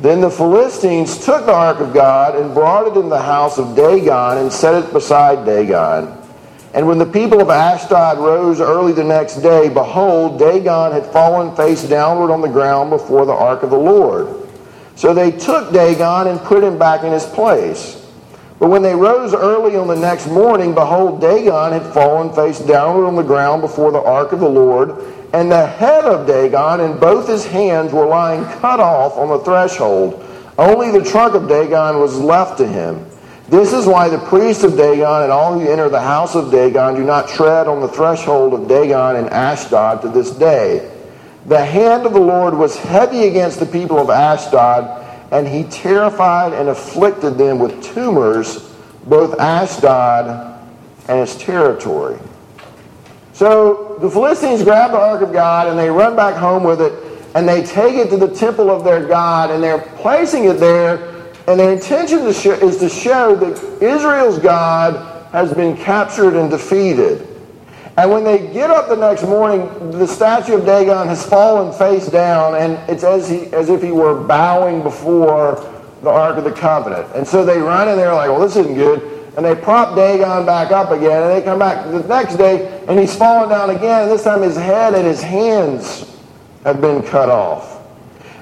Then 0.00 0.20
the 0.20 0.30
Philistines 0.30 1.24
took 1.24 1.46
the 1.46 1.54
ark 1.54 1.78
of 1.78 1.94
God 1.94 2.34
and 2.34 2.52
brought 2.52 2.88
it 2.88 2.98
in 2.98 3.08
the 3.08 3.22
house 3.22 3.58
of 3.58 3.76
Dagon 3.76 4.38
and 4.38 4.52
set 4.52 4.82
it 4.82 4.92
beside 4.92 5.46
Dagon. 5.46 6.18
And 6.74 6.88
when 6.88 6.98
the 6.98 7.06
people 7.06 7.40
of 7.40 7.48
Ashdod 7.48 8.18
rose 8.18 8.60
early 8.60 8.92
the 8.92 9.04
next 9.04 9.36
day, 9.36 9.68
behold, 9.68 10.40
Dagon 10.40 10.90
had 10.90 11.06
fallen 11.12 11.54
face 11.54 11.84
downward 11.84 12.32
on 12.32 12.40
the 12.40 12.48
ground 12.48 12.90
before 12.90 13.24
the 13.24 13.32
ark 13.32 13.62
of 13.62 13.70
the 13.70 13.78
Lord. 13.78 14.41
So 15.02 15.12
they 15.12 15.32
took 15.32 15.72
Dagon 15.72 16.28
and 16.28 16.38
put 16.38 16.62
him 16.62 16.78
back 16.78 17.02
in 17.02 17.10
his 17.10 17.26
place. 17.26 18.00
But 18.60 18.70
when 18.70 18.82
they 18.82 18.94
rose 18.94 19.34
early 19.34 19.74
on 19.74 19.88
the 19.88 19.96
next 19.96 20.28
morning, 20.28 20.76
behold, 20.76 21.20
Dagon 21.20 21.72
had 21.72 21.92
fallen 21.92 22.32
face 22.32 22.60
downward 22.60 23.08
on 23.08 23.16
the 23.16 23.24
ground 23.24 23.62
before 23.62 23.90
the 23.90 24.00
ark 24.00 24.30
of 24.30 24.38
the 24.38 24.48
Lord, 24.48 24.90
and 25.32 25.50
the 25.50 25.66
head 25.66 26.04
of 26.04 26.28
Dagon 26.28 26.78
and 26.78 27.00
both 27.00 27.26
his 27.26 27.44
hands 27.44 27.92
were 27.92 28.06
lying 28.06 28.44
cut 28.60 28.78
off 28.78 29.16
on 29.16 29.26
the 29.26 29.40
threshold. 29.40 30.24
Only 30.56 30.92
the 30.96 31.04
trunk 31.04 31.34
of 31.34 31.48
Dagon 31.48 31.98
was 31.98 32.16
left 32.20 32.58
to 32.58 32.68
him. 32.68 33.04
This 33.48 33.72
is 33.72 33.86
why 33.86 34.08
the 34.08 34.18
priests 34.18 34.62
of 34.62 34.76
Dagon 34.76 35.24
and 35.24 35.32
all 35.32 35.58
who 35.58 35.68
enter 35.68 35.88
the 35.88 36.00
house 36.00 36.36
of 36.36 36.52
Dagon 36.52 36.94
do 36.94 37.02
not 37.02 37.28
tread 37.28 37.66
on 37.66 37.80
the 37.80 37.88
threshold 37.88 38.54
of 38.54 38.68
Dagon 38.68 39.16
and 39.16 39.28
Ashdod 39.30 40.00
to 40.02 40.08
this 40.10 40.30
day. 40.30 40.91
The 41.46 41.64
hand 41.64 42.06
of 42.06 42.12
the 42.12 42.20
Lord 42.20 42.54
was 42.54 42.76
heavy 42.76 43.26
against 43.26 43.58
the 43.58 43.66
people 43.66 43.98
of 43.98 44.10
Ashdod 44.10 45.00
and 45.32 45.48
he 45.48 45.64
terrified 45.64 46.52
and 46.52 46.68
afflicted 46.68 47.38
them 47.38 47.58
with 47.58 47.82
tumors, 47.82 48.70
both 49.06 49.38
Ashdod 49.40 50.60
and 51.08 51.20
its 51.20 51.34
territory. 51.36 52.18
So 53.32 53.96
the 54.00 54.10
Philistines 54.10 54.62
grab 54.62 54.92
the 54.92 54.98
ark 54.98 55.22
of 55.22 55.32
God 55.32 55.68
and 55.68 55.78
they 55.78 55.90
run 55.90 56.14
back 56.14 56.36
home 56.36 56.62
with 56.62 56.80
it 56.80 56.92
and 57.34 57.48
they 57.48 57.62
take 57.62 57.96
it 57.96 58.10
to 58.10 58.16
the 58.16 58.28
temple 58.28 58.70
of 58.70 58.84
their 58.84 59.06
God 59.06 59.50
and 59.50 59.62
they're 59.62 59.80
placing 59.96 60.44
it 60.44 60.54
there. 60.54 61.08
And 61.48 61.58
their 61.58 61.72
intention 61.72 62.20
is 62.20 62.42
to 62.42 62.88
show 62.88 63.34
that 63.36 63.82
Israel's 63.82 64.38
God 64.38 65.32
has 65.32 65.52
been 65.54 65.76
captured 65.76 66.34
and 66.34 66.50
defeated. 66.50 67.26
And 67.96 68.10
when 68.10 68.24
they 68.24 68.52
get 68.52 68.70
up 68.70 68.88
the 68.88 68.96
next 68.96 69.22
morning, 69.24 69.90
the 69.90 70.06
statue 70.06 70.54
of 70.54 70.64
Dagon 70.64 71.06
has 71.08 71.26
fallen 71.26 71.72
face 71.78 72.06
down, 72.08 72.54
and 72.54 72.72
it's 72.90 73.04
as, 73.04 73.28
he, 73.28 73.52
as 73.52 73.68
if 73.68 73.82
he 73.82 73.90
were 73.92 74.14
bowing 74.14 74.82
before 74.82 75.56
the 76.02 76.08
Ark 76.08 76.38
of 76.38 76.44
the 76.44 76.52
Covenant. 76.52 77.06
And 77.14 77.26
so 77.26 77.44
they 77.44 77.58
run 77.58 77.88
and 77.88 77.98
they're 77.98 78.14
like, 78.14 78.30
well, 78.30 78.40
this 78.40 78.56
isn't 78.56 78.74
good. 78.74 79.02
And 79.36 79.44
they 79.44 79.54
prop 79.54 79.94
Dagon 79.94 80.44
back 80.44 80.72
up 80.72 80.90
again, 80.90 81.22
and 81.22 81.30
they 81.32 81.42
come 81.42 81.58
back 81.58 81.86
the 81.86 82.02
next 82.06 82.36
day, 82.36 82.82
and 82.88 82.98
he's 82.98 83.14
fallen 83.14 83.48
down 83.48 83.70
again. 83.70 84.02
And 84.02 84.10
this 84.10 84.24
time 84.24 84.42
his 84.42 84.56
head 84.56 84.94
and 84.94 85.06
his 85.06 85.22
hands 85.22 86.18
have 86.64 86.80
been 86.80 87.02
cut 87.02 87.28
off. 87.28 87.80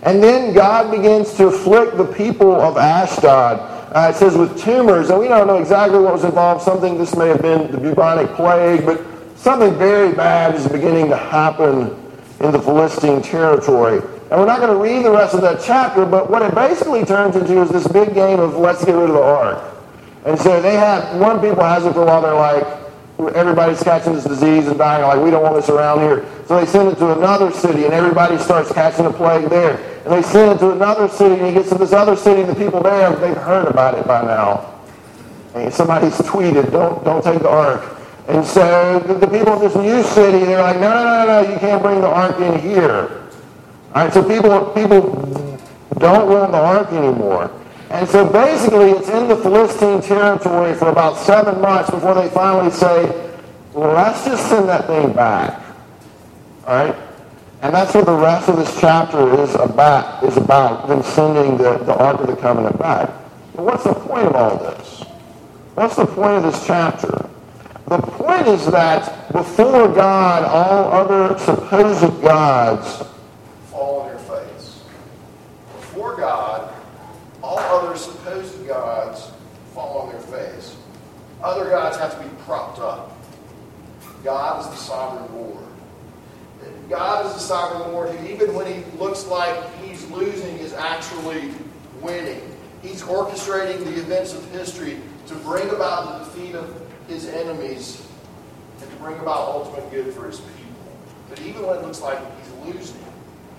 And 0.02 0.22
then 0.22 0.54
God 0.54 0.90
begins 0.90 1.34
to 1.34 1.48
afflict 1.48 1.96
the 1.96 2.06
people 2.06 2.54
of 2.60 2.76
Ashdod. 2.76 3.60
Uh, 3.94 4.10
it 4.10 4.16
says 4.16 4.36
with 4.36 4.60
tumors, 4.60 5.10
and 5.10 5.20
we 5.20 5.28
don't 5.28 5.46
know 5.46 5.58
exactly 5.58 5.98
what 5.98 6.12
was 6.12 6.24
involved. 6.24 6.62
Something, 6.62 6.96
this 6.96 7.16
may 7.16 7.28
have 7.28 7.42
been 7.42 7.70
the 7.70 7.78
bubonic 7.78 8.28
plague, 8.34 8.86
but 8.86 9.00
something 9.40 9.76
very 9.78 10.12
bad 10.12 10.54
is 10.54 10.68
beginning 10.68 11.08
to 11.08 11.16
happen 11.16 11.96
in 12.40 12.52
the 12.52 12.60
Philistine 12.60 13.22
territory. 13.22 14.00
And 14.30 14.38
we're 14.38 14.46
not 14.46 14.60
going 14.60 14.70
to 14.70 14.76
read 14.76 15.04
the 15.04 15.10
rest 15.10 15.34
of 15.34 15.40
that 15.40 15.62
chapter, 15.64 16.04
but 16.04 16.30
what 16.30 16.42
it 16.42 16.54
basically 16.54 17.04
turns 17.04 17.36
into 17.36 17.60
is 17.60 17.70
this 17.70 17.88
big 17.88 18.14
game 18.14 18.38
of 18.38 18.56
let's 18.56 18.84
get 18.84 18.92
rid 18.92 19.08
of 19.08 19.16
the 19.16 19.22
ark. 19.22 19.74
And 20.26 20.38
so 20.38 20.60
they 20.60 20.74
have, 20.74 21.18
one 21.18 21.40
people 21.40 21.64
has 21.64 21.86
it 21.86 21.94
for 21.94 22.02
a 22.02 22.06
while, 22.06 22.20
they're 22.20 22.34
like, 22.34 23.34
everybody's 23.34 23.82
catching 23.82 24.14
this 24.14 24.24
disease 24.24 24.68
and 24.68 24.78
dying, 24.78 25.02
like, 25.02 25.24
we 25.24 25.30
don't 25.30 25.42
want 25.42 25.56
this 25.56 25.70
around 25.70 26.00
here. 26.00 26.26
So 26.46 26.60
they 26.60 26.66
send 26.66 26.90
it 26.90 26.96
to 26.96 27.12
another 27.12 27.50
city, 27.50 27.84
and 27.84 27.94
everybody 27.94 28.36
starts 28.36 28.70
catching 28.72 29.06
a 29.06 29.12
plague 29.12 29.48
there. 29.48 29.76
And 30.04 30.12
they 30.12 30.22
send 30.22 30.52
it 30.52 30.58
to 30.58 30.72
another 30.72 31.08
city, 31.08 31.36
and 31.36 31.46
he 31.46 31.52
gets 31.52 31.70
to 31.70 31.76
this 31.76 31.92
other 31.92 32.14
city, 32.14 32.42
and 32.42 32.50
the 32.50 32.54
people 32.54 32.82
there, 32.82 33.10
they've 33.16 33.36
heard 33.36 33.68
about 33.68 33.94
it 33.94 34.06
by 34.06 34.22
now. 34.22 34.80
And 35.54 35.72
somebody's 35.72 36.16
tweeted, 36.18 36.70
don't, 36.70 37.02
don't 37.04 37.24
take 37.24 37.40
the 37.40 37.48
ark. 37.48 37.99
And 38.30 38.46
so 38.46 39.00
the, 39.00 39.14
the 39.14 39.26
people 39.26 39.54
of 39.54 39.60
this 39.60 39.74
new 39.74 40.04
city, 40.04 40.44
they're 40.44 40.62
like, 40.62 40.78
no, 40.78 40.88
no, 40.94 41.02
no, 41.02 41.42
no, 41.42 41.52
you 41.52 41.58
can't 41.58 41.82
bring 41.82 42.00
the 42.00 42.06
ark 42.06 42.38
in 42.38 42.60
here. 42.60 43.26
All 43.92 44.04
right, 44.04 44.12
so 44.12 44.22
people, 44.22 44.66
people 44.66 45.00
don't 45.98 46.28
want 46.28 46.52
the 46.52 46.58
ark 46.58 46.92
anymore. 46.92 47.50
And 47.90 48.08
so 48.08 48.30
basically 48.30 48.90
it's 48.90 49.08
in 49.08 49.26
the 49.26 49.36
Philistine 49.36 50.00
territory 50.00 50.74
for 50.74 50.90
about 50.90 51.16
seven 51.16 51.60
months 51.60 51.90
before 51.90 52.14
they 52.14 52.28
finally 52.28 52.70
say, 52.70 53.32
well, 53.72 53.94
let's 53.94 54.24
just 54.24 54.48
send 54.48 54.68
that 54.68 54.86
thing 54.86 55.12
back. 55.12 55.60
All 56.68 56.84
right? 56.84 56.96
And 57.62 57.74
that's 57.74 57.92
what 57.94 58.06
the 58.06 58.14
rest 58.14 58.48
of 58.48 58.58
this 58.58 58.80
chapter 58.80 59.42
is 59.42 59.52
about, 59.56 60.22
is 60.22 60.36
about 60.36 60.86
them 60.86 61.02
sending 61.02 61.56
the, 61.56 61.78
the 61.78 61.96
Ark 61.96 62.20
of 62.20 62.28
the 62.28 62.36
Covenant 62.36 62.78
back. 62.78 63.10
But 63.56 63.64
what's 63.64 63.82
the 63.82 63.94
point 63.94 64.28
of 64.28 64.36
all 64.36 64.56
this? 64.56 65.02
What's 65.74 65.96
the 65.96 66.06
point 66.06 66.44
of 66.44 66.52
this 66.52 66.64
chapter? 66.64 67.28
The 67.90 67.98
point 67.98 68.46
is 68.46 68.66
that 68.66 69.32
before 69.32 69.88
God, 69.88 70.44
all 70.44 70.92
other 70.92 71.36
supposed 71.40 72.22
gods 72.22 73.04
fall 73.64 74.02
on 74.02 74.08
their 74.10 74.18
face. 74.18 74.80
Before 75.74 76.16
God, 76.16 76.72
all 77.42 77.58
other 77.58 77.98
supposed 77.98 78.64
gods 78.68 79.32
fall 79.74 80.02
on 80.02 80.12
their 80.12 80.20
face. 80.20 80.76
Other 81.42 81.68
gods 81.68 81.96
have 81.96 82.16
to 82.16 82.22
be 82.22 82.32
propped 82.44 82.78
up. 82.78 83.18
God 84.22 84.60
is 84.60 84.70
the 84.70 84.76
sovereign 84.76 85.34
Lord. 85.34 85.64
God 86.88 87.26
is 87.26 87.32
the 87.32 87.40
sovereign 87.40 87.92
Lord 87.92 88.10
who, 88.10 88.32
even 88.32 88.54
when 88.54 88.72
he 88.72 88.84
looks 88.98 89.26
like 89.26 89.56
he's 89.78 90.08
losing, 90.12 90.58
is 90.58 90.74
actually 90.74 91.52
winning. 92.00 92.40
He's 92.82 93.02
orchestrating 93.02 93.82
the 93.82 93.98
events 93.98 94.32
of 94.32 94.48
history 94.52 95.00
to 95.26 95.34
bring 95.34 95.68
about 95.70 96.20
the 96.20 96.40
defeat 96.40 96.54
of 96.54 96.89
his 97.10 97.26
enemies 97.26 98.06
and 98.80 98.90
to 98.90 98.96
bring 98.96 99.18
about 99.18 99.48
ultimate 99.48 99.90
good 99.90 100.14
for 100.14 100.26
his 100.26 100.40
people. 100.40 100.60
But 101.28 101.40
even 101.42 101.66
when 101.66 101.78
it 101.78 101.82
looks 101.82 102.00
like 102.00 102.18
he's 102.38 102.74
losing, 102.74 103.04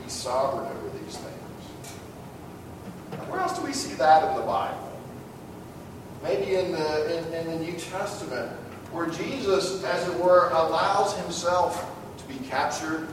he's 0.04 0.14
sovereign 0.14 0.66
over 0.66 0.98
these 0.98 1.18
things. 1.18 1.88
where 3.30 3.42
else 3.42 3.60
do 3.60 3.66
we 3.66 3.74
see 3.74 3.94
that 3.96 4.30
in 4.30 4.36
the 4.40 4.46
Bible? 4.46 4.88
Maybe 6.24 6.56
in 6.56 6.72
the, 6.72 7.18
in, 7.18 7.34
in 7.34 7.48
the 7.48 7.66
New 7.66 7.78
Testament, 7.78 8.52
where 8.92 9.08
Jesus, 9.08 9.84
as 9.84 10.08
it 10.08 10.18
were, 10.20 10.50
allows 10.50 11.16
himself 11.18 11.90
to 12.18 12.24
be 12.26 12.36
captured, 12.48 13.08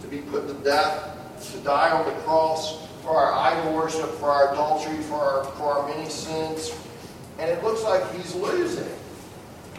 to 0.00 0.06
be 0.06 0.18
put 0.18 0.48
to 0.48 0.54
death, 0.64 1.10
to 1.52 1.58
die 1.58 1.90
on 1.90 2.06
the 2.06 2.20
cross 2.22 2.86
for 3.02 3.16
our 3.16 3.32
idol 3.32 3.74
worship, 3.74 4.10
for 4.12 4.30
our 4.30 4.52
adultery, 4.52 4.96
for 5.02 5.16
our, 5.16 5.44
for 5.52 5.64
our 5.64 5.88
many 5.88 6.08
sins. 6.08 6.74
And 7.38 7.50
it 7.50 7.62
looks 7.62 7.82
like 7.82 8.10
he's 8.14 8.34
losing. 8.34 8.88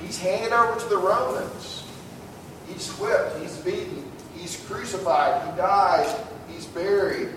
He's 0.02 0.20
handed 0.20 0.54
over 0.54 0.80
to 0.80 0.90
the 0.90 0.98
Romans. 0.98 1.84
He's 2.68 2.90
whipped. 2.98 3.40
He's 3.40 3.58
beaten. 3.58 4.12
He's 4.36 4.58
crucified. 4.66 5.50
He 5.50 5.58
dies. 5.58 6.16
He's 6.50 6.66
buried. 6.66 7.30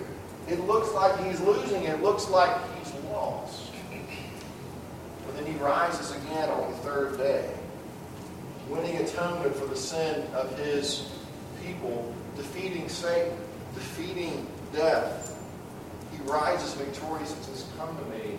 It 0.48 0.60
looks 0.60 0.92
like 0.92 1.18
he's 1.24 1.40
losing. 1.40 1.84
It 1.84 2.02
looks 2.02 2.28
like 2.28 2.50
he's 2.78 2.92
lost. 3.04 3.70
But 5.26 5.36
then 5.36 5.46
he 5.46 5.58
rises 5.58 6.10
again 6.12 6.48
on 6.48 6.70
the 6.70 6.76
third 6.78 7.18
day, 7.18 7.50
winning 8.68 8.96
atonement 8.96 9.54
for 9.54 9.66
the 9.66 9.76
sin 9.76 10.26
of 10.34 10.56
his 10.58 11.10
people, 11.62 12.14
defeating 12.36 12.88
Satan, 12.88 13.36
defeating 13.74 14.46
death. 14.72 15.38
He 16.12 16.22
rises 16.22 16.74
victorious 16.74 17.34
and 17.34 17.44
says, 17.44 17.66
Come 17.76 17.96
to 17.96 18.04
me 18.06 18.38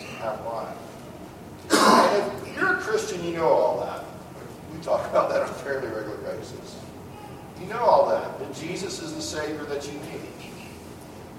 and 0.00 0.08
have 0.18 0.44
life. 0.44 0.87
And 2.08 2.46
if 2.46 2.56
you're 2.56 2.76
a 2.76 2.80
Christian, 2.80 3.24
you 3.24 3.34
know 3.34 3.48
all 3.48 3.80
that. 3.80 4.04
We 4.74 4.82
talk 4.82 5.08
about 5.10 5.28
that 5.30 5.42
on 5.42 5.48
a 5.48 5.52
fairly 5.52 5.88
regular 5.88 6.16
basis. 6.18 6.78
You 7.60 7.66
know 7.66 7.80
all 7.80 8.08
that, 8.08 8.38
that 8.38 8.54
Jesus 8.54 9.02
is 9.02 9.14
the 9.14 9.20
Savior 9.22 9.64
that 9.64 9.86
you 9.86 9.92
need. 9.92 10.52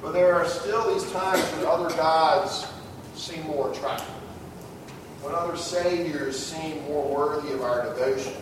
But 0.01 0.13
there 0.13 0.33
are 0.33 0.45
still 0.45 0.93
these 0.93 1.09
times 1.11 1.41
when 1.53 1.65
other 1.65 1.89
gods 1.95 2.67
seem 3.15 3.43
more 3.47 3.71
attractive, 3.71 4.07
when 5.21 5.35
other 5.35 5.57
saviors 5.57 6.37
seem 6.37 6.83
more 6.83 7.05
worthy 7.07 7.51
of 7.53 7.63
our 7.63 7.83
devotion. 7.83 8.33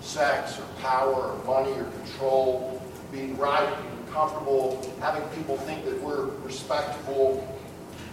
Sex 0.00 0.58
or 0.58 0.64
power 0.80 1.32
or 1.32 1.44
money 1.44 1.72
or 1.72 1.84
control, 1.84 2.80
being 3.10 3.36
right, 3.36 3.66
being 3.82 4.14
comfortable, 4.14 4.80
having 5.00 5.22
people 5.30 5.56
think 5.58 5.84
that 5.84 6.00
we're 6.00 6.26
respectable. 6.44 7.46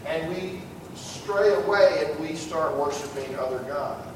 And 0.07 0.33
we 0.33 0.59
stray 0.95 1.53
away 1.53 2.05
and 2.05 2.19
we 2.19 2.35
start 2.35 2.75
worshiping 2.77 3.35
other 3.35 3.59
gods. 3.59 4.07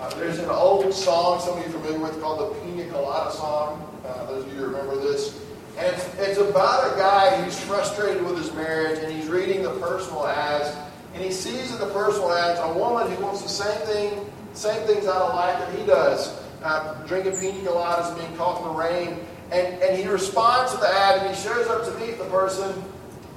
Uh, 0.00 0.08
there's 0.16 0.38
an 0.38 0.50
old 0.50 0.92
song, 0.92 1.40
some 1.40 1.58
of 1.58 1.64
you 1.64 1.70
are 1.70 1.80
familiar 1.80 1.98
with, 1.98 2.20
called 2.20 2.40
the 2.40 2.60
Pina 2.60 2.84
Colada 2.90 3.32
song. 3.32 3.88
Uh, 4.04 4.26
those 4.26 4.44
of 4.44 4.52
you 4.54 4.64
remember 4.64 4.96
this. 4.96 5.40
And 5.78 5.86
it's, 5.86 6.14
it's 6.18 6.38
about 6.38 6.92
a 6.92 6.96
guy 6.96 7.42
who's 7.42 7.58
frustrated 7.60 8.22
with 8.24 8.36
his 8.36 8.52
marriage 8.54 8.98
and 8.98 9.12
he's 9.12 9.28
reading 9.28 9.62
the 9.62 9.72
personal 9.80 10.26
ads. 10.26 10.76
And 11.14 11.22
he 11.22 11.30
sees 11.30 11.72
in 11.72 11.78
the 11.78 11.92
personal 11.92 12.32
ads 12.32 12.60
a 12.60 12.78
woman 12.78 13.10
who 13.10 13.22
wants 13.22 13.42
the 13.42 13.48
same 13.48 13.86
thing, 13.86 14.30
same 14.52 14.86
things 14.86 15.06
out 15.06 15.22
of 15.22 15.34
life 15.34 15.58
that 15.58 15.78
he 15.78 15.86
does. 15.86 16.40
Uh, 16.62 16.94
drinking 17.06 17.38
pina 17.38 17.68
coladas 17.68 18.16
being 18.18 18.36
caught 18.36 18.60
in 18.62 18.68
the 18.68 18.74
rain. 18.74 19.26
And, 19.52 19.82
and 19.82 19.96
he 19.96 20.06
responds 20.06 20.72
to 20.72 20.78
the 20.78 20.88
ad 20.88 21.20
and 21.20 21.34
he 21.34 21.42
shows 21.42 21.66
up 21.68 21.84
to 21.84 22.00
meet 22.00 22.18
the 22.18 22.24
person 22.24 22.82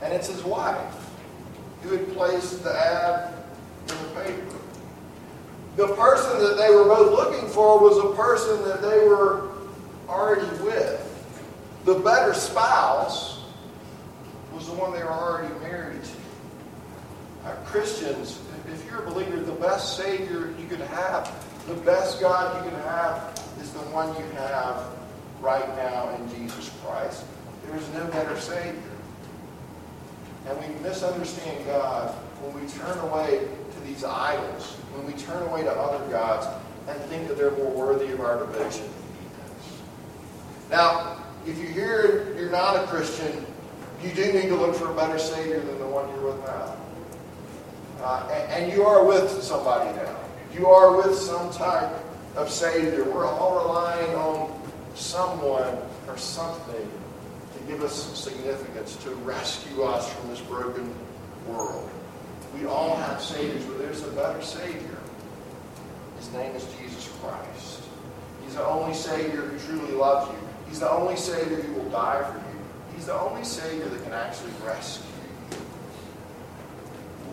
and 0.01 0.13
it's 0.13 0.27
his 0.27 0.43
wife 0.43 0.96
who 1.81 1.89
had 1.95 2.13
placed 2.13 2.63
the 2.63 2.71
ad 2.71 3.33
in 3.81 3.87
the 3.87 4.21
paper. 4.21 4.55
The 5.75 5.87
person 5.95 6.39
that 6.41 6.57
they 6.57 6.73
were 6.73 6.85
both 6.85 7.11
looking 7.11 7.47
for 7.49 7.79
was 7.79 7.97
a 7.97 8.15
person 8.15 8.63
that 8.67 8.81
they 8.81 9.07
were 9.07 9.51
already 10.09 10.47
with. 10.63 11.03
The 11.85 11.95
better 11.99 12.33
spouse 12.33 13.43
was 14.53 14.67
the 14.67 14.73
one 14.73 14.91
they 14.91 15.03
were 15.03 15.11
already 15.11 15.53
married 15.59 16.03
to. 16.03 17.47
Uh, 17.47 17.55
Christians, 17.65 18.41
if 18.67 18.85
you're 18.89 19.03
a 19.03 19.09
believer, 19.09 19.37
the 19.37 19.53
best 19.53 19.95
Savior 19.95 20.53
you 20.59 20.67
can 20.67 20.81
have, 20.81 21.31
the 21.67 21.75
best 21.75 22.19
God 22.19 22.65
you 22.65 22.71
can 22.71 22.79
have 22.81 23.39
is 23.61 23.71
the 23.71 23.79
one 23.79 24.09
you 24.15 24.29
have 24.31 24.83
right 25.41 25.67
now 25.77 26.09
in 26.15 26.29
Jesus 26.35 26.71
Christ. 26.83 27.23
There 27.65 27.77
is 27.77 27.87
no 27.93 28.05
better 28.07 28.39
Savior. 28.39 28.81
And 30.47 30.57
we 30.59 30.81
misunderstand 30.81 31.65
God 31.65 32.13
when 32.41 32.63
we 32.63 32.69
turn 32.71 32.97
away 32.99 33.39
to 33.39 33.79
these 33.81 34.03
idols, 34.03 34.75
when 34.93 35.05
we 35.05 35.13
turn 35.13 35.43
away 35.43 35.63
to 35.63 35.71
other 35.71 36.03
gods 36.09 36.47
and 36.87 36.99
think 37.03 37.27
that 37.27 37.37
they're 37.37 37.51
more 37.51 37.71
worthy 37.71 38.11
of 38.13 38.21
our 38.21 38.39
devotion 38.39 38.83
than 38.83 39.03
He 39.19 39.25
is. 39.25 39.81
Now, 40.71 41.23
if 41.45 41.57
you're 41.57 41.71
here 41.71 42.33
you're 42.37 42.49
not 42.49 42.81
a 42.81 42.87
Christian, 42.87 43.45
you 44.01 44.11
do 44.11 44.31
need 44.31 44.47
to 44.47 44.55
look 44.55 44.75
for 44.75 44.91
a 44.91 44.95
better 44.95 45.19
Savior 45.19 45.59
than 45.59 45.79
the 45.79 45.87
one 45.87 46.07
you're 46.09 46.31
with 46.31 46.39
now. 46.45 46.77
Uh, 48.01 48.29
and, 48.31 48.63
and 48.63 48.71
you 48.71 48.83
are 48.83 49.03
with 49.03 49.29
somebody 49.41 49.93
now. 49.97 50.15
You 50.53 50.67
are 50.67 50.95
with 50.95 51.17
some 51.17 51.51
type 51.51 51.91
of 52.35 52.49
Savior. 52.49 53.03
We're 53.03 53.25
all 53.25 53.57
relying 53.65 54.15
on 54.15 54.61
someone 54.95 55.77
or 56.07 56.17
something 56.17 56.89
give 57.67 57.83
us 57.83 58.17
significance, 58.17 58.95
to 59.03 59.09
rescue 59.15 59.83
us 59.83 60.11
from 60.13 60.29
this 60.29 60.41
broken 60.41 60.93
world. 61.47 61.89
We 62.57 62.65
all 62.65 62.95
have 62.95 63.21
Saviors, 63.21 63.63
but 63.65 63.77
there's 63.79 64.03
a 64.03 64.11
better 64.11 64.41
Savior. 64.41 64.97
His 66.17 66.31
name 66.33 66.55
is 66.55 66.65
Jesus 66.79 67.11
Christ. 67.21 67.81
He's 68.45 68.55
the 68.55 68.65
only 68.65 68.93
Savior 68.93 69.41
who 69.41 69.59
truly 69.67 69.93
loves 69.93 70.31
you. 70.31 70.37
He's 70.67 70.79
the 70.79 70.89
only 70.89 71.17
Savior 71.17 71.57
who 71.57 71.73
will 71.81 71.89
die 71.89 72.23
for 72.23 72.37
you. 72.37 72.43
He's 72.95 73.05
the 73.05 73.19
only 73.19 73.43
Savior 73.43 73.85
that 73.85 74.03
can 74.03 74.13
actually 74.13 74.51
rescue 74.65 75.05
you. 75.51 75.57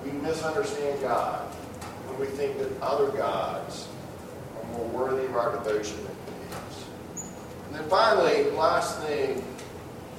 We 0.05 0.19
misunderstand 0.19 1.01
God 1.01 1.41
when 2.07 2.21
we 2.21 2.27
think 2.27 2.59
that 2.59 2.81
other 2.83 3.11
gods 3.13 3.89
are 4.57 4.79
more 4.79 4.89
worthy 4.89 5.27
of 5.27 5.37
our 5.37 5.53
devotion 5.53 5.97
than 5.97 6.17
He 6.39 6.47
is. 6.47 6.85
And 7.67 7.77
then 7.77 7.89
finally, 7.89 8.51
last 8.51 9.01
thing, 9.01 9.43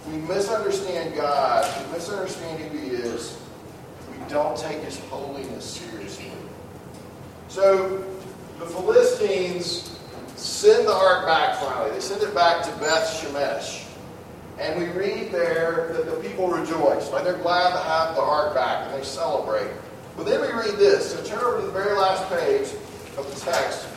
we 0.08 0.18
misunderstand 0.18 1.16
God, 1.16 1.86
we 1.88 1.94
misunderstand 1.94 2.60
who 2.60 2.78
He 2.78 2.88
is, 2.88 3.40
we 4.12 4.18
don't 4.30 4.58
take 4.58 4.82
His 4.82 5.00
holiness 5.10 5.66
seriously. 5.66 6.32
So 7.48 8.04
the 8.60 8.66
Philistines 8.66 10.00
send 10.36 10.88
the 10.88 10.94
ark 10.94 11.26
back 11.26 11.60
finally. 11.60 11.92
They 11.92 12.00
send 12.00 12.22
it 12.22 12.34
back 12.34 12.64
to 12.64 12.72
Beth 12.80 13.08
Shemesh. 13.08 13.84
And 14.60 14.80
we 14.80 14.86
read 15.00 15.32
there 15.32 15.92
that 15.94 16.06
the 16.06 16.28
people 16.28 16.48
rejoice. 16.48 17.12
Like 17.12 17.24
they're 17.24 17.38
glad 17.38 17.72
to 17.72 17.84
have 17.84 18.16
the 18.16 18.22
ark 18.22 18.54
back 18.54 18.88
and 18.88 19.00
they 19.00 19.06
celebrate. 19.06 19.70
But 20.16 20.26
then 20.26 20.42
we 20.42 20.48
read 20.48 20.78
this. 20.78 21.12
So 21.12 21.24
turn 21.24 21.40
over 21.40 21.60
to 21.60 21.66
the 21.66 21.74
very 21.74 21.94
last 21.94 22.28
page 22.30 22.74
of 23.18 23.34
the 23.34 23.52
text 23.52 23.88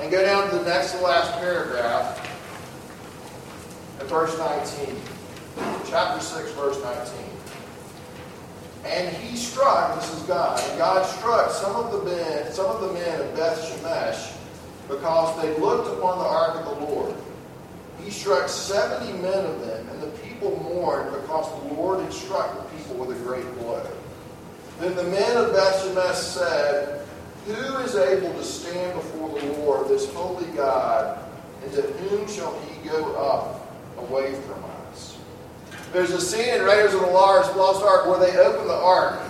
and 0.00 0.10
go 0.10 0.24
down 0.24 0.50
to 0.50 0.58
the 0.58 0.64
next 0.64 0.92
to 0.92 1.00
last 1.00 1.32
paragraph 1.38 2.31
at 4.02 4.08
verse 4.08 4.36
19. 4.38 4.96
Chapter 5.86 6.20
6, 6.20 6.52
verse 6.52 6.82
19. 6.82 7.26
And 8.84 9.16
he 9.16 9.36
struck, 9.36 10.00
this 10.00 10.12
is 10.12 10.22
God, 10.24 10.60
and 10.68 10.78
God 10.78 11.06
struck 11.06 11.50
some 11.50 11.76
of 11.76 11.92
the 11.92 12.10
men, 12.10 12.50
some 12.52 12.66
of 12.66 12.80
the 12.80 12.92
men 12.92 13.20
of 13.20 13.36
Beth 13.36 13.58
Shemesh 13.58 14.36
because 14.88 15.40
they 15.40 15.56
looked 15.60 15.88
upon 15.96 16.18
the 16.18 16.24
ark 16.24 16.56
of 16.56 16.64
the 16.64 16.86
Lord. 16.86 17.14
He 18.02 18.10
struck 18.10 18.48
seventy 18.48 19.12
men 19.12 19.46
of 19.46 19.64
them, 19.64 19.88
and 19.88 20.02
the 20.02 20.08
people 20.18 20.60
mourned 20.64 21.12
because 21.12 21.48
the 21.62 21.74
Lord 21.74 22.02
had 22.02 22.12
struck 22.12 22.56
the 22.56 22.76
people 22.76 22.96
with 22.96 23.16
a 23.16 23.20
great 23.22 23.44
blow. 23.58 23.86
Then 24.80 24.96
the 24.96 25.04
men 25.04 25.36
of 25.36 25.52
Beth 25.52 25.84
Shemesh 25.84 26.14
said, 26.14 27.06
Who 27.46 27.76
is 27.78 27.94
able 27.94 28.32
to 28.32 28.42
stand 28.42 28.94
before 28.94 29.38
the 29.38 29.46
Lord, 29.58 29.88
this 29.88 30.12
holy 30.12 30.50
God, 30.56 31.22
and 31.62 31.72
to 31.74 31.82
whom 31.82 32.26
shall 32.26 32.58
he 32.62 32.88
go 32.88 33.14
up 33.14 33.61
away 34.08 34.34
from 34.34 34.64
us? 34.64 35.18
There's 35.92 36.10
a 36.10 36.20
scene 36.20 36.54
in 36.54 36.62
Raiders 36.62 36.94
of 36.94 37.00
the 37.00 37.06
Lost 37.06 37.84
Ark 37.84 38.06
where 38.06 38.18
they 38.18 38.36
open 38.38 38.66
the 38.66 38.74
ark. 38.74 39.20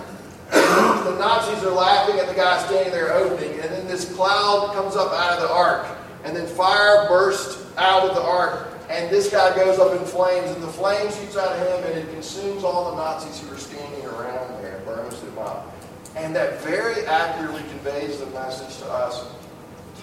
the 0.51 1.15
Nazis 1.17 1.63
are 1.63 1.71
laughing 1.71 2.19
at 2.19 2.27
the 2.27 2.33
guy 2.33 2.63
standing 2.65 2.91
there 2.91 3.13
opening, 3.13 3.59
and 3.59 3.71
then 3.71 3.87
this 3.87 4.13
cloud 4.13 4.73
comes 4.73 4.95
up 4.95 5.11
out 5.11 5.39
of 5.39 5.41
the 5.41 5.53
ark, 5.53 5.87
and 6.23 6.35
then 6.35 6.45
fire 6.45 7.07
bursts 7.07 7.65
out 7.77 8.07
of 8.07 8.15
the 8.15 8.21
ark, 8.21 8.67
and 8.89 9.09
this 9.09 9.29
guy 9.31 9.55
goes 9.55 9.79
up 9.79 9.99
in 9.99 10.05
flames, 10.05 10.51
and 10.51 10.61
the 10.61 10.67
flame 10.67 11.11
shoots 11.11 11.35
out 11.37 11.51
of 11.51 11.59
him, 11.59 11.91
and 11.91 11.99
it 11.99 12.13
consumes 12.13 12.63
all 12.63 12.91
the 12.91 12.97
Nazis 12.97 13.41
who 13.41 13.53
are 13.53 13.57
standing 13.57 14.05
around 14.05 14.61
there, 14.61 14.81
burns 14.85 15.19
them 15.21 15.37
up. 15.39 15.73
And 16.15 16.35
that 16.35 16.61
very 16.61 17.03
accurately 17.07 17.63
conveys 17.69 18.19
the 18.19 18.27
message 18.27 18.77
to 18.77 18.85
us 18.85 19.25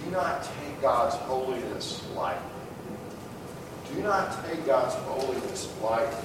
do 0.04 0.10
not 0.10 0.42
take 0.42 0.80
God's 0.80 1.14
holiness 1.16 2.02
lightly. 2.14 2.59
Do 3.94 4.02
not 4.02 4.44
take 4.46 4.64
God's 4.66 4.94
holiness 4.94 5.72
lightly. 5.82 6.16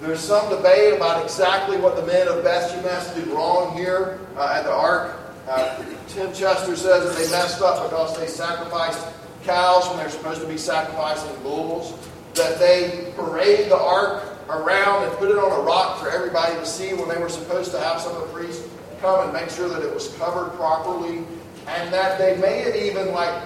There's 0.00 0.20
some 0.20 0.50
debate 0.50 0.94
about 0.94 1.22
exactly 1.22 1.78
what 1.78 1.96
the 1.96 2.04
men 2.04 2.28
of 2.28 2.44
Beth 2.44 2.70
Shemesh 2.70 3.14
did 3.14 3.26
wrong 3.28 3.76
here 3.76 4.20
uh, 4.36 4.54
at 4.56 4.64
the 4.64 4.72
ark. 4.72 5.18
Uh, 5.48 5.82
Tim 6.08 6.32
Chester 6.34 6.76
says 6.76 7.04
that 7.04 7.16
they 7.16 7.30
messed 7.30 7.62
up 7.62 7.88
because 7.88 8.18
they 8.18 8.26
sacrificed 8.26 9.06
cows 9.44 9.88
when 9.88 9.98
they're 9.98 10.10
supposed 10.10 10.42
to 10.42 10.46
be 10.46 10.58
sacrificing 10.58 11.34
bulls. 11.42 11.94
That 12.34 12.58
they 12.58 13.12
paraded 13.16 13.70
the 13.70 13.78
ark 13.78 14.24
around 14.50 15.04
and 15.04 15.12
put 15.16 15.30
it 15.30 15.38
on 15.38 15.52
a 15.52 15.62
rock 15.62 16.00
for 16.00 16.10
everybody 16.10 16.54
to 16.54 16.66
see 16.66 16.92
when 16.92 17.08
they 17.08 17.18
were 17.18 17.28
supposed 17.28 17.70
to 17.70 17.80
have 17.80 18.00
some 18.00 18.14
of 18.16 18.22
the 18.22 18.28
priests 18.28 18.68
come 19.00 19.24
and 19.24 19.32
make 19.32 19.48
sure 19.48 19.68
that 19.68 19.82
it 19.82 19.94
was 19.94 20.08
covered 20.16 20.50
properly. 20.56 21.24
And 21.66 21.92
that 21.94 22.18
they 22.18 22.36
may 22.36 22.60
have 22.60 22.76
even 22.76 23.12
like 23.12 23.42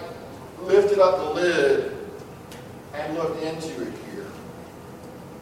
lifted 0.62 0.98
up 0.98 1.18
the 1.18 1.30
lid 1.34 1.97
and 2.98 3.16
looked 3.16 3.42
into 3.42 3.82
it 3.82 3.92
here. 4.10 4.26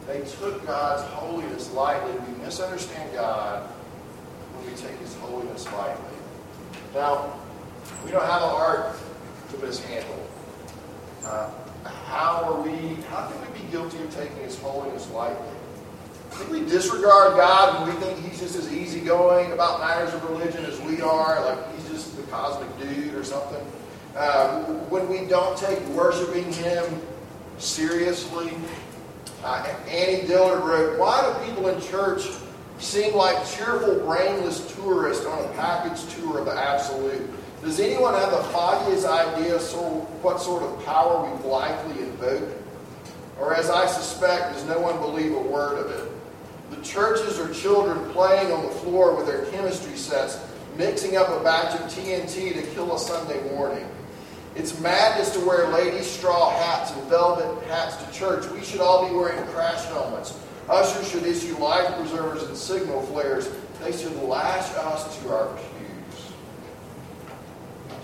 they 0.05 0.21
took 0.21 0.65
God's 0.65 1.03
holiness 1.13 1.71
lightly. 1.73 2.13
We 2.31 2.43
misunderstand 2.43 3.13
God 3.13 3.63
when 4.53 4.71
we 4.71 4.79
take 4.79 4.97
His 4.99 5.15
holiness 5.15 5.65
lightly. 5.73 6.17
Now, 6.93 7.33
we 8.05 8.11
don't 8.11 8.25
have 8.25 8.41
ark 8.43 8.95
to 9.51 9.57
mishandle. 9.57 10.27
Uh, 11.25 11.49
how 11.83 12.43
are 12.43 12.61
we? 12.61 12.95
How 13.09 13.27
can 13.27 13.41
we 13.41 13.59
be 13.59 13.71
guilty 13.71 14.01
of 14.03 14.13
taking 14.13 14.37
His 14.37 14.57
holiness 14.59 15.09
lightly? 15.11 15.47
Think 16.31 16.51
we 16.51 16.59
disregard 16.65 17.35
God 17.35 17.87
when 17.87 17.95
we 17.95 18.01
think 18.01 18.19
He's 18.19 18.39
just 18.39 18.55
as 18.55 18.71
easygoing 18.71 19.51
about 19.51 19.79
matters 19.79 20.13
of 20.13 20.23
religion 20.29 20.63
as 20.65 20.79
we 20.81 21.01
are, 21.01 21.43
like 21.43 21.75
He's 21.75 21.89
just 21.89 22.15
the 22.15 22.23
cosmic 22.23 22.69
dude 22.79 23.15
or 23.15 23.23
something. 23.23 23.65
Uh, 24.15 24.63
when 24.89 25.07
we 25.09 25.25
don't 25.25 25.57
take 25.57 25.79
worshiping 25.89 26.51
Him 26.53 26.83
seriously, 27.57 28.53
uh, 29.43 29.73
Annie 29.87 30.27
Dillard 30.27 30.63
wrote, 30.63 30.99
Why 30.99 31.21
do 31.21 31.49
people 31.49 31.67
in 31.67 31.81
church 31.81 32.27
seem 32.79 33.15
like 33.15 33.35
cheerful, 33.47 33.99
brainless 33.99 34.73
tourists 34.75 35.25
on 35.25 35.43
a 35.43 35.47
package 35.53 36.13
tour 36.15 36.39
of 36.39 36.45
the 36.45 36.53
absolute? 36.53 37.29
Does 37.61 37.79
anyone 37.79 38.13
have 38.13 38.31
the 38.31 38.43
foggiest 38.51 39.05
idea 39.05 39.59
so 39.59 39.81
what 40.21 40.39
sort 40.39 40.63
of 40.63 40.85
power 40.85 41.29
we 41.29 41.41
blithely 41.41 42.03
invoke? 42.03 42.49
Or 43.39 43.55
as 43.55 43.69
I 43.69 43.85
suspect, 43.87 44.53
does 44.53 44.63
no 44.65 44.79
one 44.79 44.97
believe 44.99 45.33
a 45.33 45.39
word 45.39 45.79
of 45.79 45.91
it? 45.91 46.11
The 46.69 46.83
churches 46.83 47.39
are 47.39 47.51
children 47.53 48.09
playing 48.11 48.51
on 48.51 48.63
the 48.63 48.71
floor 48.71 49.15
with 49.15 49.25
their 49.25 49.45
chemistry 49.45 49.95
sets, 49.95 50.39
mixing 50.75 51.17
up 51.17 51.29
a 51.29 51.43
batch 51.43 51.79
of 51.79 51.87
TNT 51.87 52.53
to 52.53 52.61
kill 52.73 52.95
a 52.95 52.99
Sunday 52.99 53.41
morning. 53.53 53.87
It's 54.57 54.79
madness 54.79 55.29
to 55.33 55.39
wear 55.45 55.67
ladies' 55.69 56.09
straw 56.09 56.49
hats 56.49 56.91
and 56.91 57.03
velvet 57.03 57.63
hats 57.67 58.03
to 58.03 58.11
church. 58.11 58.49
We 58.49 58.63
should 58.63 58.81
all 58.81 59.07
be 59.07 59.15
wearing 59.15 59.45
crash 59.49 59.85
helmets. 59.85 60.35
Ushers 60.67 61.11
should 61.11 61.23
issue 61.27 61.55
life 61.59 61.95
preservers 61.95 62.41
and 62.41 62.57
signal 62.57 63.03
flares. 63.03 63.51
They 63.83 63.91
should 63.91 64.15
lash 64.23 64.73
us 64.73 65.21
to 65.21 65.29
our 65.31 65.55
pews. 65.55 66.31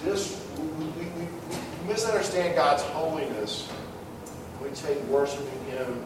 This, 0.04 0.46
we, 0.60 0.86
we, 0.86 1.06
we, 1.06 1.28
misunderstand 1.88 2.56
God's 2.56 2.84
holiness. 2.84 3.68
We 4.62 4.70
take 4.70 5.02
worshiping 5.06 5.66
Him 5.72 6.04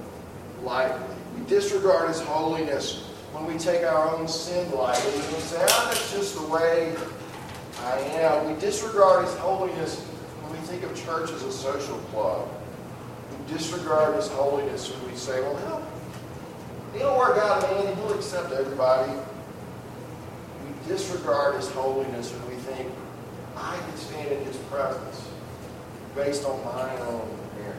lightly. 0.64 1.14
We 1.38 1.46
disregard 1.46 2.08
His 2.08 2.22
holiness 2.22 3.04
when 3.34 3.46
we 3.46 3.60
take 3.60 3.84
our 3.84 4.16
own 4.16 4.30
sin 4.30 4.72
lightly. 4.72 5.12
We 5.12 5.42
say, 5.42 5.66
ah, 5.68 5.90
that's 5.90 6.14
just 6.14 6.36
the 6.36 6.48
way 6.48 6.96
I 7.82 8.00
am. 8.22 8.54
We 8.54 8.60
disregard 8.62 9.26
His 9.26 9.36
holiness 9.36 10.08
think 10.68 10.84
of 10.84 11.06
church 11.06 11.32
as 11.32 11.44
a 11.44 11.52
social 11.52 11.98
club, 12.12 12.50
we 13.32 13.54
disregard 13.54 14.16
His 14.16 14.28
holiness 14.28 14.92
when 14.92 15.10
we 15.10 15.18
say, 15.18 15.42
well, 15.42 15.82
He 16.92 17.00
don't 17.00 17.18
work 17.18 17.38
out 17.38 17.64
of 17.64 17.72
anything. 17.72 17.96
He'll 17.96 18.14
accept 18.14 18.52
everybody. 18.52 19.14
We 20.66 20.90
disregard 20.90 21.56
his 21.56 21.70
holiness 21.72 22.34
and 22.34 22.50
we 22.50 22.56
think, 22.56 22.92
I 23.56 23.78
can 23.78 23.98
stand 23.98 24.32
in 24.32 24.44
his 24.44 24.58
presence 24.70 25.28
based 26.16 26.46
on 26.46 26.64
my 26.66 27.00
own 27.02 27.30
merit. 27.58 27.76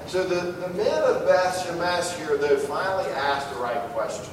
And 0.00 0.08
so 0.08 0.24
the, 0.24 0.52
the 0.52 0.68
men 0.74 1.02
of 1.02 1.26
Beth 1.26 1.66
Shemesh 1.66 2.16
here, 2.18 2.38
though, 2.38 2.56
finally 2.56 3.10
ask 3.12 3.52
the 3.52 3.60
right 3.60 3.80
question. 3.90 4.32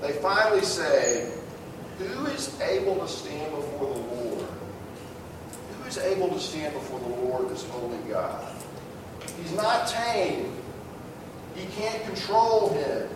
They 0.00 0.12
finally 0.12 0.62
say, 0.62 1.32
Who 1.98 2.26
is 2.26 2.58
able 2.60 2.96
to 2.96 3.08
stand 3.08 3.54
before 3.54 3.94
the? 3.94 3.95
Able 5.98 6.28
to 6.28 6.38
stand 6.38 6.74
before 6.74 7.00
the 7.00 7.08
Lord, 7.08 7.48
this 7.48 7.68
holy 7.68 7.98
God? 8.08 8.54
He's 9.42 9.52
not 9.52 9.88
tame. 9.88 10.52
You 11.56 11.66
can't 11.76 12.02
control 12.04 12.72
him. 12.74 13.08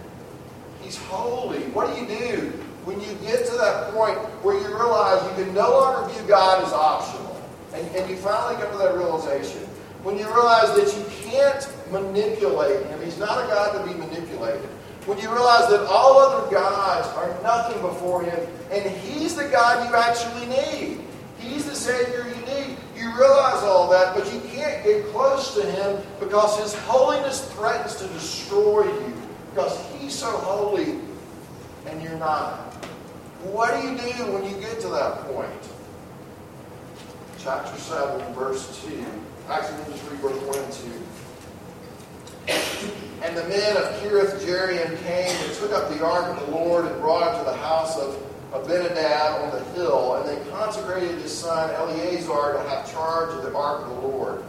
He's 0.82 0.96
holy. 0.96 1.60
What 1.70 1.94
do 1.94 2.00
you 2.00 2.08
do 2.08 2.46
when 2.84 3.00
you 3.00 3.12
get 3.22 3.46
to 3.46 3.52
that 3.58 3.92
point 3.92 4.16
where 4.42 4.54
you 4.54 4.66
realize 4.66 5.22
you 5.36 5.44
can 5.44 5.54
no 5.54 5.70
longer 5.70 6.12
view 6.12 6.26
God 6.26 6.64
as 6.64 6.72
optional? 6.72 7.40
And, 7.74 7.86
and 7.94 8.10
you 8.10 8.16
finally 8.16 8.60
come 8.60 8.72
to 8.72 8.78
that 8.78 8.96
realization. 8.96 9.60
When 10.02 10.16
you 10.18 10.24
realize 10.26 10.74
that 10.76 10.96
you 10.96 11.30
can't 11.30 11.68
manipulate 11.92 12.86
him, 12.86 13.02
he's 13.02 13.18
not 13.18 13.44
a 13.44 13.46
God 13.48 13.78
to 13.78 13.92
be 13.92 13.98
manipulated. 13.98 14.68
When 15.06 15.18
you 15.18 15.30
realize 15.30 15.68
that 15.70 15.86
all 15.86 16.18
other 16.18 16.50
gods 16.50 17.08
are 17.08 17.42
nothing 17.42 17.80
before 17.82 18.22
him, 18.22 18.38
and 18.70 18.88
he's 18.96 19.34
the 19.34 19.48
God 19.48 19.88
you 19.88 19.94
actually 19.94 20.46
need. 20.46 21.00
He's 21.38 21.64
the 21.64 21.74
Savior 21.74 22.26
you 22.28 22.46
need. 22.46 22.59
Realize 23.20 23.62
all 23.64 23.90
that, 23.90 24.14
but 24.14 24.32
you 24.32 24.40
can't 24.48 24.82
get 24.82 25.04
close 25.08 25.54
to 25.54 25.62
him 25.62 26.02
because 26.20 26.58
his 26.58 26.74
holiness 26.84 27.52
threatens 27.52 27.96
to 27.96 28.06
destroy 28.14 28.84
you 28.84 29.14
because 29.50 29.78
he's 29.92 30.14
so 30.14 30.30
holy 30.38 31.00
and 31.84 32.02
you're 32.02 32.16
not. 32.16 32.72
What 33.42 33.74
do 33.74 33.86
you 33.86 33.98
do 33.98 34.32
when 34.32 34.44
you 34.44 34.58
get 34.58 34.80
to 34.80 34.88
that 34.88 35.18
point? 35.26 35.50
Chapter 37.38 37.78
7, 37.78 38.32
verse 38.32 38.82
2. 38.86 39.04
Actually, 39.50 39.92
read 40.08 40.20
verse 40.20 40.40
1 40.42 40.58
and 40.58 40.72
2. 42.48 42.80
And 43.22 43.36
the 43.36 43.44
men 43.48 43.76
of 43.76 43.84
Kiriath 44.00 44.40
Jearim 44.40 44.96
came 45.04 45.36
and 45.44 45.52
took 45.56 45.72
up 45.72 45.90
the 45.90 46.02
ark 46.02 46.38
of 46.38 46.46
the 46.46 46.52
Lord 46.52 46.86
and 46.86 46.98
brought 47.02 47.34
it 47.34 47.38
to 47.40 47.44
the 47.44 47.56
house 47.58 47.98
of 47.98 48.29
Abinadab 48.52 49.42
on 49.42 49.50
the 49.58 49.64
hill, 49.72 50.14
and 50.16 50.28
they 50.28 50.50
consecrated 50.50 51.20
his 51.20 51.36
son 51.36 51.70
Eleazar 51.74 52.54
to 52.54 52.68
have 52.68 52.90
charge 52.92 53.32
of 53.34 53.42
the 53.42 53.56
ark 53.56 53.82
of 53.82 53.88
the 53.88 54.08
Lord. 54.08 54.42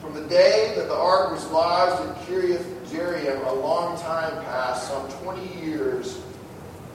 From 0.00 0.14
the 0.14 0.22
day 0.22 0.72
that 0.76 0.88
the 0.88 0.96
ark 0.96 1.32
was 1.32 1.46
lodged 1.50 2.02
in 2.02 2.14
Kiriath 2.26 2.64
Jearim, 2.86 3.46
a 3.46 3.52
long 3.52 3.98
time 4.00 4.32
passed, 4.44 4.88
some 4.88 5.08
20 5.22 5.64
years, 5.64 6.18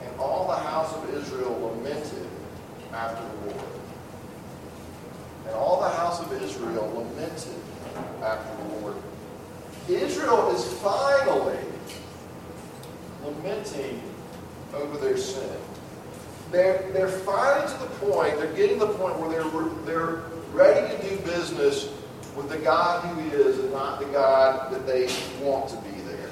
and 0.04 0.20
all 0.20 0.48
the 0.48 0.56
house 0.56 0.94
of 0.94 1.14
Israel 1.14 1.58
lamented 1.60 2.26
after 2.92 3.22
the 3.22 3.52
Lord. 3.52 3.70
And 5.46 5.54
all 5.54 5.80
the 5.80 5.88
house 5.88 6.20
of 6.20 6.32
Israel 6.42 6.86
lamented 6.94 7.54
after 8.22 8.64
the 8.64 8.80
Lord. 8.80 8.96
Israel 9.88 10.54
is 10.54 10.64
finally 10.74 11.58
lamenting 13.24 14.02
over 14.74 14.98
their 14.98 15.16
sin. 15.16 15.48
They're, 16.50 16.90
they're 16.92 17.08
finally 17.08 17.70
to 17.72 17.78
the 17.78 18.12
point, 18.12 18.38
they're 18.38 18.52
getting 18.54 18.78
to 18.78 18.86
the 18.86 18.94
point 18.94 19.18
where 19.18 19.28
they're, 19.28 19.84
they're 19.84 20.22
ready 20.52 20.96
to 20.96 21.08
do 21.08 21.16
business 21.22 21.92
with 22.36 22.48
the 22.48 22.58
God 22.58 23.04
who 23.04 23.36
is 23.36 23.58
and 23.58 23.72
not 23.72 24.00
the 24.00 24.06
God 24.06 24.72
that 24.72 24.86
they 24.86 25.10
want 25.42 25.68
to 25.70 25.76
be 25.78 26.00
there. 26.02 26.30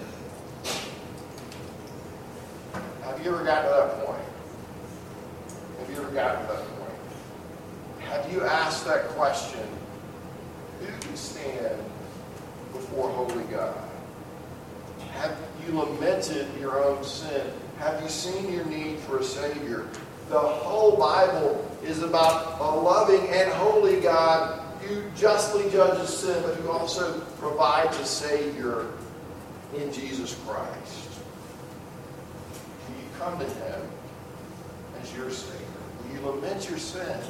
Have 3.03 3.23
you 3.25 3.35
ever 3.35 3.45
gotten 3.45 3.71
to 3.71 3.77
that 3.77 4.07
point? 4.07 4.23
Have 5.81 5.91
you 5.91 5.97
ever 5.97 6.13
gotten 6.13 6.47
to 6.47 6.53
that 6.53 6.65
point? 6.79 6.87
Have 8.09 8.33
you 8.33 8.43
asked 8.43 8.87
that 8.87 9.09
question? 9.09 9.69
Who 10.81 10.87
can 10.87 11.17
stand 11.17 11.77
before 12.73 13.11
holy 13.11 13.45
God? 13.45 13.77
Have 15.13 15.37
you 15.67 15.79
lamented 15.79 16.47
your 16.61 16.83
own 16.83 17.03
sin? 17.05 17.51
Have 17.79 18.03
you 18.03 18.09
seen 18.09 18.53
your 18.53 18.65
need 18.65 18.99
for 19.01 19.19
a 19.19 19.25
Savior? 19.25 19.89
The 20.29 20.39
whole 20.39 20.97
Bible 20.97 21.65
is 21.85 22.03
about 22.03 22.61
a 22.61 22.75
loving 22.75 23.29
and 23.29 23.51
holy 23.53 24.01
God 24.01 24.61
who 24.81 25.03
justly 25.17 25.71
judges 25.71 26.09
sin, 26.09 26.43
but 26.43 26.57
who 26.57 26.71
also 26.71 27.21
provides 27.39 27.97
a 27.99 28.05
Savior 28.05 28.87
in 29.77 29.93
Jesus 29.93 30.37
Christ. 30.45 31.09
Will 32.89 32.97
you 32.97 33.09
come 33.21 33.39
to 33.39 33.45
Him 33.45 33.81
as 35.01 35.15
your 35.15 35.31
Savior? 35.31 35.65
Will 36.03 36.15
you 36.17 36.27
lament 36.27 36.69
your 36.69 36.79
sin? 36.79 37.21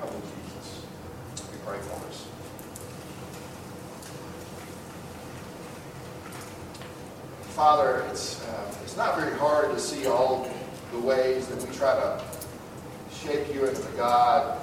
Come 0.00 0.08
to 0.08 0.14
Jesus. 0.14 0.82
We 1.50 1.58
pray 1.66 1.78
for 1.78 2.06
us. 2.06 2.26
Father, 7.48 8.04
it's, 8.10 8.44
uh, 8.44 8.74
it's 8.84 8.96
not 8.96 9.18
very 9.18 9.36
hard 9.36 9.72
to 9.72 9.80
see 9.80 10.06
all 10.06 10.48
the 10.92 10.98
ways 10.98 11.48
that 11.48 11.62
we 11.62 11.74
try 11.76 11.94
to 11.94 12.22
shape 13.12 13.52
you 13.54 13.66
into 13.66 13.82
the 13.82 13.96
God 13.96 14.58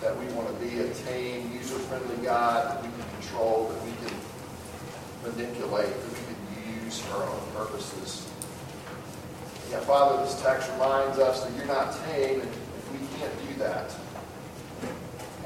that 0.00 0.16
we 0.18 0.26
want 0.32 0.48
to 0.48 0.64
be, 0.64 0.78
a 0.78 0.88
tame, 0.94 1.52
user-friendly 1.52 2.24
God 2.24 2.76
that 2.76 2.82
we 2.82 2.88
can 2.88 3.10
control, 3.20 3.68
that 3.68 3.84
we 3.84 3.92
can 4.06 4.16
manipulate, 5.24 5.88
that 5.88 6.10
we 6.10 6.34
can 6.34 6.84
use 6.84 7.00
for 7.00 7.16
our 7.16 7.28
own 7.28 7.42
purposes. 7.54 8.30
Yeah, 9.70 9.80
Father, 9.80 10.22
this 10.24 10.40
text 10.40 10.70
reminds 10.72 11.18
us 11.18 11.44
that 11.44 11.54
you're 11.56 11.66
not 11.66 11.92
tame 12.06 12.40
and 12.40 12.50
we 12.92 13.18
can't 13.18 13.48
do 13.48 13.54
that. 13.58 13.94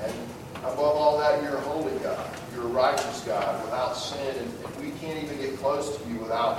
And 0.01 0.13
above 0.59 0.79
all 0.81 1.19
that, 1.19 1.43
you're 1.43 1.57
a 1.57 1.61
holy 1.63 1.99
God. 1.99 2.31
You're 2.55 2.65
a 2.65 2.69
righteous 2.69 3.23
God 3.23 3.65
without 3.65 3.95
sin, 3.95 4.37
and, 4.37 4.53
we 4.83 4.91
can't 4.99 5.23
even 5.23 5.39
get 5.39 5.57
close 5.59 5.97
to 5.97 6.09
you 6.09 6.19
without. 6.19 6.59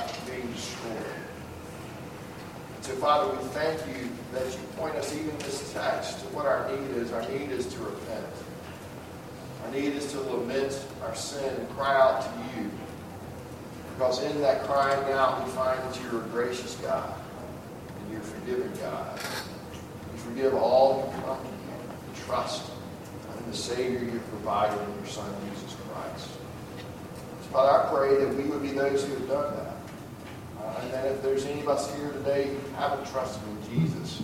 So, 2.83 2.91
Father, 2.95 3.31
we 3.31 3.41
thank 3.51 3.79
you 3.87 4.09
that 4.33 4.45
you 4.45 4.59
point 4.75 4.95
us 4.97 5.15
even 5.15 5.37
this 5.37 5.71
text 5.71 6.19
to 6.19 6.25
what 6.35 6.45
our 6.45 6.69
need 6.69 6.97
is. 6.97 7.13
Our 7.13 7.21
need 7.29 7.49
is 7.49 7.65
to 7.67 7.79
repent. 7.79 8.25
Our 9.63 9.71
need 9.71 9.93
is 9.93 10.11
to 10.11 10.19
lament 10.19 10.85
our 11.01 11.15
sin 11.15 11.55
and 11.55 11.69
cry 11.77 11.95
out 11.95 12.23
to 12.23 12.59
you. 12.59 12.69
Because 13.93 14.21
in 14.23 14.41
that 14.41 14.65
crying 14.65 15.13
out, 15.13 15.45
we 15.45 15.49
find 15.51 15.79
that 15.79 15.97
you're 16.03 16.25
a 16.25 16.27
gracious 16.27 16.75
God 16.83 17.13
and 18.01 18.11
you're 18.11 18.19
a 18.19 18.25
forgiving 18.25 18.73
God. 18.81 19.17
You 20.11 20.19
forgive 20.19 20.53
all 20.53 21.09
who 21.09 21.21
come 21.21 21.37
to 21.37 21.45
you 21.45 21.79
and 22.05 22.25
trust 22.25 22.69
in 23.39 23.49
the 23.49 23.55
Savior 23.55 23.99
you've 23.99 24.27
provided 24.27 24.77
in 24.77 24.93
your 24.95 25.05
Son, 25.05 25.33
Jesus 25.49 25.77
Christ. 25.87 26.27
So, 26.27 27.49
Father, 27.53 27.87
I 27.87 27.97
pray 27.97 28.25
that 28.25 28.35
we 28.35 28.43
would 28.43 28.61
be 28.61 28.73
those 28.73 29.05
who 29.05 29.13
have 29.13 29.29
done 29.29 29.55
that. 29.55 29.72
Uh, 30.73 30.81
and 30.81 30.93
that 30.93 31.05
if 31.05 31.21
there's 31.21 31.45
any 31.45 31.61
of 31.61 31.69
us 31.69 31.93
here 31.95 32.11
today 32.11 32.47
who 32.47 32.75
haven't 32.75 33.05
trusted 33.07 33.43
in 33.47 33.79
Jesus, 33.79 34.23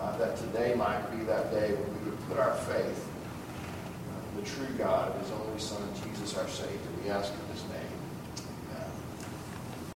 uh, 0.00 0.16
that 0.18 0.36
today 0.36 0.74
might 0.74 1.10
be 1.16 1.24
that 1.24 1.50
day 1.50 1.74
when 1.74 2.04
we 2.04 2.10
would 2.10 2.28
put 2.28 2.38
our 2.38 2.54
faith 2.54 3.08
in 4.34 4.42
the 4.42 4.48
true 4.48 4.66
God, 4.76 5.18
His 5.20 5.30
only 5.30 5.60
Son, 5.60 5.82
Jesus 6.04 6.36
our 6.36 6.48
Savior. 6.48 6.78
We 7.04 7.10
ask 7.10 7.32
in 7.32 7.54
His 7.54 7.62
name. 7.64 7.81